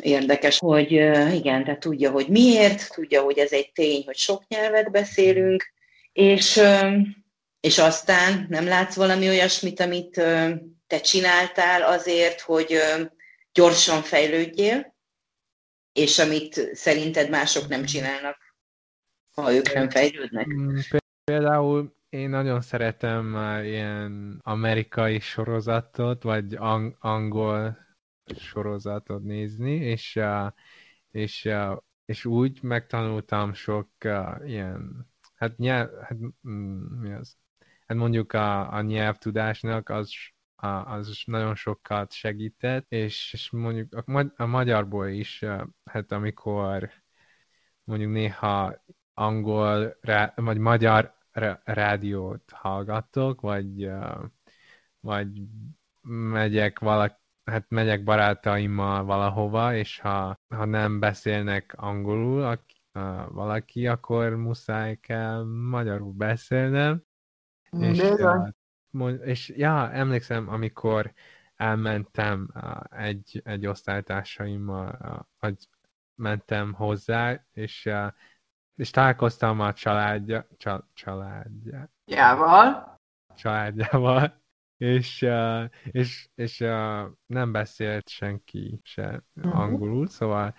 érdekes, 0.00 0.58
hogy 0.58 0.90
igen, 1.32 1.64
tehát 1.64 1.80
tudja, 1.80 2.10
hogy 2.10 2.28
miért, 2.28 2.94
tudja, 2.94 3.22
hogy 3.22 3.38
ez 3.38 3.52
egy 3.52 3.72
tény, 3.72 4.02
hogy 4.04 4.16
sok 4.16 4.48
nyelvet 4.48 4.90
beszélünk, 4.90 5.72
és, 6.12 6.60
és 7.60 7.78
aztán 7.78 8.46
nem 8.48 8.66
látsz 8.66 8.94
valami 8.94 9.28
olyasmit, 9.28 9.80
amit 9.80 10.14
te 10.86 11.00
csináltál 11.00 11.82
azért, 11.82 12.40
hogy 12.40 12.78
gyorsan 13.52 14.02
fejlődjél, 14.02 14.91
és 15.92 16.18
amit 16.18 16.54
szerinted 16.72 17.30
mások 17.30 17.68
nem 17.68 17.84
csinálnak, 17.84 18.36
ha 19.34 19.54
ők 19.54 19.72
nem 19.72 19.90
fejlődnek? 19.90 20.46
Mm, 20.46 20.78
például 21.24 21.96
én 22.08 22.28
nagyon 22.28 22.60
szeretem 22.60 23.34
ilyen 23.64 24.40
amerikai 24.42 25.20
sorozatot, 25.20 26.22
vagy 26.22 26.54
ang- 26.54 26.96
angol 26.98 27.78
sorozatot 28.36 29.22
nézni, 29.22 29.74
és, 29.74 30.16
uh, 30.16 30.52
és, 31.10 31.44
uh, 31.44 31.76
és 32.04 32.24
úgy 32.24 32.62
megtanultam 32.62 33.52
sok 33.52 33.88
uh, 34.04 34.48
ilyen, 34.48 35.10
hát 35.34 35.56
nyelv, 35.56 35.90
hát 36.00 36.18
mm, 36.48 37.00
mi 37.00 37.12
az? 37.12 37.36
Hát 37.86 37.96
mondjuk 37.96 38.32
a, 38.32 38.72
a 38.72 38.80
nyelvtudásnak 38.80 39.88
az 39.88 40.12
az 40.62 41.22
nagyon 41.24 41.54
sokat 41.54 42.12
segített, 42.12 42.86
és, 42.88 43.32
és 43.32 43.50
mondjuk 43.50 43.94
a, 44.06 44.32
a 44.36 44.46
magyarból 44.46 45.08
is, 45.08 45.44
hát 45.84 46.12
amikor 46.12 46.90
mondjuk 47.84 48.12
néha 48.12 48.84
angol 49.14 49.98
vagy 50.34 50.58
magyar 50.58 51.14
rádiót 51.64 52.50
hallgatok, 52.54 53.40
vagy, 53.40 53.90
vagy 55.00 55.28
megyek 56.08 56.78
valaki, 56.78 57.20
hát 57.44 57.64
megyek 57.68 58.04
barátaimmal 58.04 59.04
valahova, 59.04 59.74
és 59.74 60.00
ha, 60.00 60.40
ha 60.48 60.64
nem 60.64 61.00
beszélnek 61.00 61.74
angolul 61.76 62.42
a, 62.42 62.64
a, 62.98 63.30
valaki, 63.32 63.86
akkor 63.86 64.36
muszáj 64.36 64.96
kell 64.96 65.44
magyarul 65.44 66.12
beszélnem. 66.12 67.02
És, 67.70 67.98
mond, 68.00 68.54
és 69.24 69.48
ja, 69.48 69.90
emlékszem, 69.92 70.48
amikor 70.48 71.12
elmentem 71.56 72.50
egy, 72.90 73.40
egy 73.44 73.66
osztálytársaimmal, 73.66 75.26
vagy 75.38 75.56
mentem 76.14 76.72
hozzá, 76.72 77.44
és, 77.52 77.90
és 78.76 78.90
találkoztam 78.90 79.60
a 79.60 79.72
családja, 79.72 80.46
csal, 80.56 80.88
családja. 80.92 81.90
Jával. 82.04 82.96
Családjával, 83.34 84.42
és, 84.76 85.26
és, 85.84 86.28
és 86.34 86.58
nem 87.26 87.52
beszélt 87.52 88.08
senki 88.08 88.80
se 88.82 89.24
uh-huh. 89.34 89.58
angolul, 89.58 90.06
szóval 90.06 90.54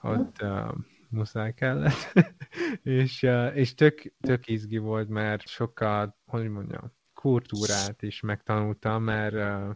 ott 0.00 0.42
uh, 0.42 0.74
muszáj 1.08 1.54
kellett, 1.54 2.12
és, 2.82 3.22
és 3.54 3.74
tök, 3.74 4.14
tök 4.20 4.48
izgi 4.48 4.78
volt, 4.78 5.08
mert 5.08 5.46
sokkal, 5.46 6.16
hogy 6.24 6.48
mondjam, 6.48 6.92
kultúrát 7.20 8.02
is 8.02 8.20
megtanultam, 8.20 9.02
mert 9.02 9.34
uh, 9.34 9.74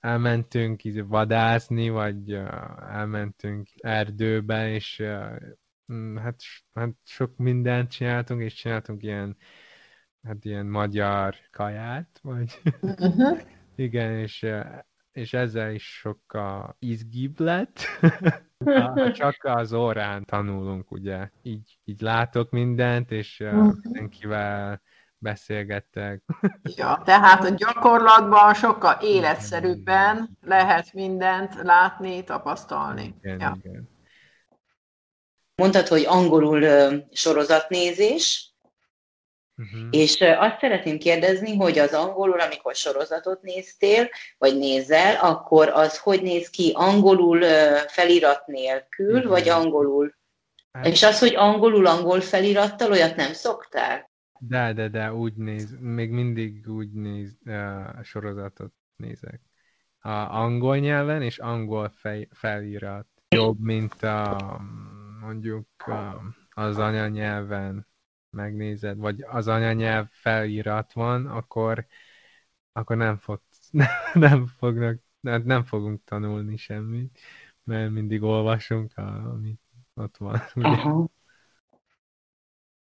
elmentünk 0.00 0.82
vadászni, 1.06 1.88
vagy 1.88 2.34
uh, 2.34 2.92
elmentünk 2.94 3.68
erdőbe, 3.76 4.68
és 4.70 4.98
uh, 4.98 6.18
hát, 6.18 6.40
hát 6.74 6.94
sok 7.04 7.36
mindent 7.36 7.90
csináltunk, 7.90 8.42
és 8.42 8.54
csináltunk 8.54 9.02
ilyen 9.02 9.36
hát 10.26 10.44
ilyen 10.44 10.66
magyar 10.66 11.34
kaját, 11.50 12.18
vagy 12.22 12.60
uh-huh. 12.80 13.38
igen, 13.74 14.12
és, 14.12 14.46
és 15.12 15.32
ezzel 15.32 15.72
is 15.72 15.98
sokkal 15.98 16.76
izgibb 16.78 17.40
lett. 17.40 17.78
Csak 19.12 19.44
az 19.44 19.72
órán 19.72 20.24
tanulunk, 20.24 20.90
ugye. 20.90 21.30
Így, 21.42 21.78
így 21.84 22.00
látok 22.00 22.50
mindent, 22.50 23.10
és 23.10 23.40
uh-huh. 23.40 23.74
mindenkivel 23.82 24.82
beszélgettek. 25.26 26.22
Ja, 26.76 27.02
tehát 27.04 27.44
a 27.44 27.48
gyakorlatban 27.48 28.54
sokkal 28.54 28.98
életszerűbben 29.02 30.38
lehet 30.42 30.92
mindent 30.92 31.54
látni, 31.62 32.24
tapasztalni. 32.24 33.14
Igen, 33.22 33.40
ja. 33.40 33.58
igen. 33.62 33.88
Mondtad, 35.54 35.86
hogy 35.86 36.04
angolul 36.06 36.62
sorozatnézés, 37.12 38.54
uh-huh. 39.56 39.88
és 39.90 40.20
azt 40.20 40.58
szeretném 40.60 40.98
kérdezni, 40.98 41.56
hogy 41.56 41.78
az 41.78 41.92
angolul, 41.92 42.40
amikor 42.40 42.74
sorozatot 42.74 43.42
néztél, 43.42 44.08
vagy 44.38 44.58
nézel, 44.58 45.16
akkor 45.20 45.68
az 45.68 45.98
hogy 45.98 46.22
néz 46.22 46.50
ki? 46.50 46.72
Angolul 46.74 47.42
felirat 47.88 48.46
nélkül, 48.46 49.16
uh-huh. 49.16 49.30
vagy 49.30 49.48
angolul? 49.48 50.14
Hát... 50.72 50.86
És 50.86 51.02
az, 51.02 51.18
hogy 51.18 51.34
angolul 51.36 51.86
angol 51.86 52.20
felirattal, 52.20 52.90
olyat 52.90 53.16
nem 53.16 53.32
szoktál? 53.32 54.14
De, 54.38 54.72
de, 54.72 54.88
de, 54.88 55.12
úgy 55.12 55.34
néz, 55.34 55.76
még 55.80 56.10
mindig 56.10 56.68
úgy 56.68 56.92
néz, 56.92 57.38
uh, 57.44 58.02
sorozatot 58.02 58.72
nézek. 58.96 59.40
A 59.98 60.08
angol 60.10 60.76
nyelven 60.76 61.22
és 61.22 61.38
angol 61.38 61.88
fej, 61.88 62.28
felirat. 62.30 63.06
Jobb, 63.28 63.58
mint 63.58 64.02
a, 64.02 64.60
mondjuk 65.20 65.68
a, 65.86 66.22
az 66.50 66.78
anyanyelven 66.78 67.86
megnézed, 68.30 68.98
vagy 68.98 69.22
az 69.22 69.48
anyanyelv 69.48 70.06
felirat 70.10 70.92
van, 70.92 71.26
akkor, 71.26 71.86
akkor 72.72 72.96
nem, 72.96 73.16
fog, 73.16 73.40
nem 74.14 74.46
fognak, 74.46 75.00
nem 75.20 75.64
fogunk 75.64 76.04
tanulni 76.04 76.56
semmit, 76.56 77.18
mert 77.64 77.90
mindig 77.90 78.22
olvasunk, 78.22 78.92
amit 78.96 79.60
ott 79.94 80.16
van. 80.16 80.42
Aha. 80.54 81.08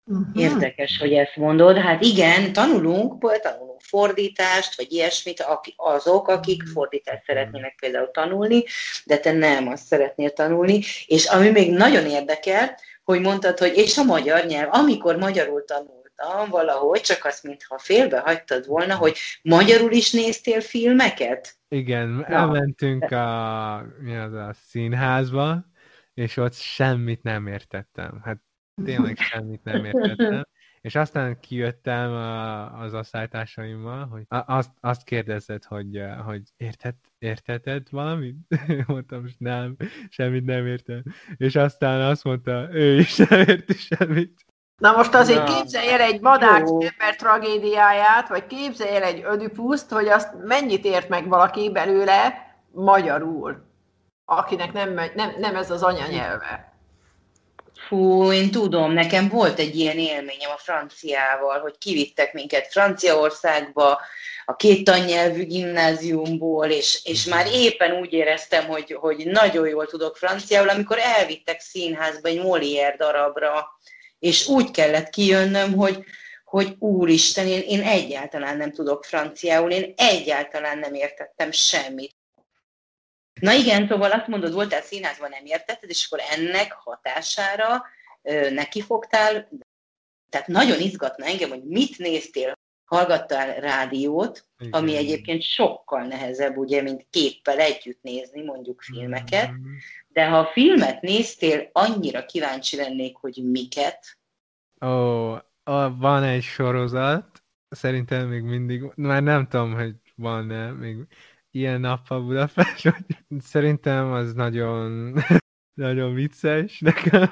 Uh-huh. 0.07 0.41
Érdekes, 0.41 0.97
hogy 0.99 1.13
ezt 1.13 1.35
mondod. 1.35 1.77
Hát 1.77 2.01
igen, 2.01 2.53
tanulunk, 2.53 3.41
tanulunk 3.41 3.81
fordítást, 3.81 4.77
vagy 4.77 4.91
ilyesmit, 4.91 5.45
azok, 5.75 6.27
akik 6.27 6.63
mhm. 6.63 6.71
fordítást 6.71 7.23
szeretnének 7.25 7.75
például 7.79 8.11
tanulni, 8.11 8.63
de 9.05 9.17
te 9.17 9.31
nem 9.31 9.67
azt 9.67 9.85
szeretnél 9.85 10.29
tanulni. 10.29 10.81
És 11.05 11.25
ami 11.25 11.49
még 11.49 11.71
nagyon 11.71 12.05
érdekel, 12.05 12.77
hogy 13.03 13.21
mondtad, 13.21 13.57
hogy 13.57 13.77
és 13.77 13.97
a 13.97 14.03
magyar 14.03 14.45
nyelv, 14.45 14.73
amikor 14.73 15.17
magyarul 15.17 15.65
tanultam 15.65 16.49
valahogy, 16.49 17.01
csak 17.01 17.25
azt, 17.25 17.43
mintha 17.43 17.77
félbe 17.77 18.19
hagytad 18.19 18.67
volna, 18.67 18.95
hogy 18.95 19.17
magyarul 19.41 19.91
is 19.91 20.11
néztél 20.11 20.61
filmeket? 20.61 21.55
Igen, 21.67 22.07
Na. 22.07 22.25
elmentünk 22.25 23.11
a, 23.11 23.85
mi 23.99 24.15
az 24.15 24.33
a 24.33 24.55
színházba, 24.67 25.65
és 26.13 26.37
ott 26.37 26.53
semmit 26.53 27.23
nem 27.23 27.47
értettem. 27.47 28.21
Hát 28.23 28.37
tényleg 28.83 29.17
semmit 29.17 29.63
nem 29.63 29.85
értettem. 29.85 30.43
És 30.81 30.95
aztán 30.95 31.39
kijöttem 31.39 32.11
a, 32.11 32.79
az 32.79 32.93
osztálytársaimmal, 32.93 34.07
hogy 34.07 34.23
azt, 34.27 34.71
azt 34.79 35.03
kérdezett, 35.03 35.65
hogy, 35.65 36.01
hogy 36.25 36.41
érted, 36.57 36.95
érteted 37.17 37.87
valamit? 37.91 38.35
Mondtam, 38.87 39.25
nem, 39.37 39.75
semmit 40.09 40.45
nem 40.45 40.67
értem. 40.67 41.03
És 41.37 41.55
aztán 41.55 42.01
azt 42.01 42.23
mondta, 42.23 42.67
ő 42.71 42.99
is 42.99 43.15
nem 43.15 43.39
érti 43.39 43.73
semmit. 43.73 44.45
Na 44.77 44.91
most 44.91 45.13
azért 45.13 45.47
Na. 45.47 45.55
képzelj 45.55 45.91
el 45.91 46.01
egy 46.01 46.21
madách 46.21 46.69
ember 46.69 47.15
tragédiáját, 47.17 48.29
vagy 48.29 48.47
képzelj 48.47 48.95
el 48.95 49.03
egy 49.03 49.23
ödipuszt, 49.23 49.91
hogy 49.91 50.07
azt 50.07 50.33
mennyit 50.43 50.85
ért 50.85 51.09
meg 51.09 51.27
valaki 51.27 51.71
belőle 51.71 52.33
magyarul, 52.71 53.65
akinek 54.25 54.73
nem, 54.73 54.93
nem, 54.93 55.31
nem 55.39 55.55
ez 55.55 55.71
az 55.71 55.83
anyanyelve. 55.83 56.74
Fú, 57.87 58.31
én 58.31 58.51
tudom, 58.51 58.91
nekem 58.91 59.29
volt 59.29 59.59
egy 59.59 59.75
ilyen 59.75 59.97
élményem 59.97 60.51
a 60.51 60.57
franciával, 60.57 61.59
hogy 61.59 61.77
kivittek 61.77 62.33
minket 62.33 62.67
Franciaországba, 62.67 63.99
a 64.45 64.55
két 64.55 64.83
tannyelvű 64.83 65.45
gimnáziumból, 65.45 66.65
és, 66.65 66.99
és 67.03 67.25
már 67.25 67.47
éppen 67.51 67.91
úgy 67.91 68.13
éreztem, 68.13 68.65
hogy, 68.65 68.97
hogy 68.99 69.25
nagyon 69.25 69.67
jól 69.67 69.85
tudok 69.85 70.17
franciául, 70.17 70.69
amikor 70.69 70.97
elvittek 70.97 71.59
színházba 71.59 72.27
egy 72.27 72.41
Molière 72.41 72.95
darabra, 72.97 73.79
és 74.19 74.47
úgy 74.47 74.71
kellett 74.71 75.09
kijönnöm, 75.09 75.73
hogy, 75.73 76.03
hogy 76.43 76.75
úristen, 76.79 77.47
én, 77.47 77.61
én 77.61 77.81
egyáltalán 77.81 78.57
nem 78.57 78.71
tudok 78.71 79.05
franciául, 79.05 79.71
én 79.71 79.93
egyáltalán 79.97 80.77
nem 80.77 80.93
értettem 80.93 81.51
semmit. 81.51 82.14
Na 83.41 83.53
igen, 83.53 83.87
szóval 83.87 84.11
azt 84.11 84.27
mondod, 84.27 84.53
voltál 84.53 84.81
színházban, 84.81 85.29
nem 85.29 85.45
értetted, 85.45 85.89
és 85.89 86.05
akkor 86.05 86.23
ennek 86.37 86.71
hatására 86.71 87.83
ö, 88.21 88.49
nekifogtál. 88.49 89.49
Tehát 90.29 90.47
nagyon 90.47 90.79
izgatna 90.79 91.25
engem, 91.25 91.49
hogy 91.49 91.63
mit 91.63 91.97
néztél, 91.97 92.53
hallgattál 92.85 93.59
rádiót, 93.59 94.47
igen. 94.57 94.71
ami 94.71 94.95
egyébként 94.95 95.41
sokkal 95.41 96.03
nehezebb, 96.03 96.57
ugye, 96.57 96.81
mint 96.81 97.07
képpel 97.09 97.59
együtt 97.59 98.01
nézni 98.01 98.43
mondjuk 98.43 98.81
filmeket, 98.81 99.51
mm. 99.51 99.73
de 100.07 100.27
ha 100.27 100.37
a 100.37 100.51
filmet 100.51 101.01
néztél, 101.01 101.69
annyira 101.71 102.25
kíváncsi 102.25 102.75
lennék, 102.75 103.15
hogy 103.15 103.41
miket. 103.43 104.17
Ó, 104.85 105.33
van 105.97 106.23
egy 106.23 106.43
sorozat, 106.43 107.43
szerintem 107.69 108.27
még 108.27 108.41
mindig, 108.41 108.83
már 108.95 109.23
nem 109.23 109.47
tudom, 109.47 109.73
hogy 109.73 109.95
van-e, 110.15 110.71
még 110.71 110.95
ilyen 111.55 111.79
nappal 111.79 112.21
Budapest, 112.21 112.83
hogy 112.89 113.41
szerintem 113.41 114.11
az 114.11 114.33
nagyon, 114.33 115.13
nagyon 115.73 116.13
vicces 116.13 116.79
nekem. 116.79 117.29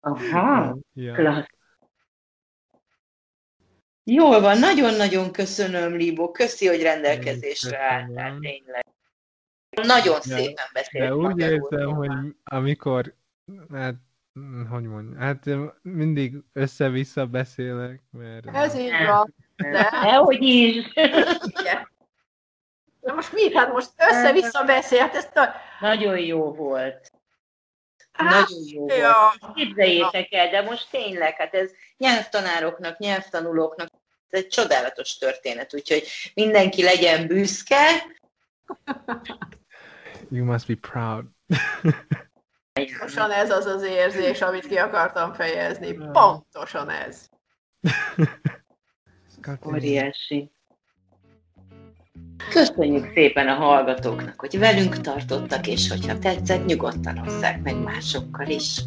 Aha, 0.00 0.78
ja. 0.92 1.14
klassz. 1.14 1.46
Jól 4.04 4.40
van, 4.40 4.58
nagyon-nagyon 4.58 5.32
köszönöm, 5.32 5.96
Libo. 5.96 6.30
Köszi, 6.30 6.66
hogy 6.66 6.82
rendelkezésre 6.82 7.78
álltál, 7.78 8.38
tényleg. 8.38 8.86
Nagyon 9.82 10.14
ja, 10.14 10.20
szépen 10.20 10.66
beszélt. 10.72 11.08
De 11.08 11.14
úgy 11.14 11.38
érzem, 11.38 11.94
hogy 11.94 12.10
amikor, 12.44 13.14
hát, 13.72 13.94
hogy 14.70 14.84
mondjam, 14.84 15.16
hát 15.16 15.48
mindig 15.82 16.36
össze-vissza 16.52 17.26
beszélek, 17.26 18.02
mert... 18.10 18.46
Ez 18.46 18.78
így 18.78 19.06
van. 19.06 19.34
De... 19.56 19.88
Dehogy 20.02 20.42
is. 20.42 20.92
Na 23.08 23.14
most 23.14 23.32
mit? 23.32 23.52
Hát 23.52 23.72
most 23.72 23.90
össze-vissza 23.96 24.64
beszélt, 24.64 25.14
ezt 25.14 25.36
a... 25.36 25.54
Nagyon 25.80 26.18
jó 26.18 26.52
volt. 26.52 27.12
Nagyon 28.18 28.64
jó 28.72 28.86
volt. 28.86 29.54
Képzeljétek 29.54 30.32
el, 30.32 30.50
de 30.50 30.62
most 30.62 30.90
tényleg, 30.90 31.36
hát 31.36 31.54
ez 31.54 31.70
nyelvtanároknak, 31.96 32.98
nyelvtanulóknak 32.98 33.88
ez 34.28 34.40
egy 34.40 34.48
csodálatos 34.48 35.18
történet, 35.18 35.74
úgyhogy 35.74 36.06
mindenki 36.34 36.82
legyen 36.82 37.26
büszke. 37.26 38.06
You 40.30 40.44
must 40.44 40.66
be 40.66 40.74
proud. 40.74 41.24
Pontosan 42.72 43.30
ez 43.30 43.50
az 43.50 43.66
az 43.66 43.82
érzés, 43.82 44.40
amit 44.40 44.66
ki 44.66 44.76
akartam 44.76 45.32
fejezni. 45.32 45.92
Pontosan 45.92 46.90
ez. 46.90 47.28
Óriási. 49.66 50.52
Köszönjük 52.50 53.10
szépen 53.14 53.48
a 53.48 53.54
hallgatóknak, 53.54 54.40
hogy 54.40 54.58
velünk 54.58 55.00
tartottak, 55.00 55.66
és 55.66 55.88
hogyha 55.88 56.18
tetszett, 56.18 56.66
nyugodtan 56.66 57.18
osszák 57.26 57.62
meg 57.62 57.82
másokkal 57.82 58.46
is. 58.46 58.80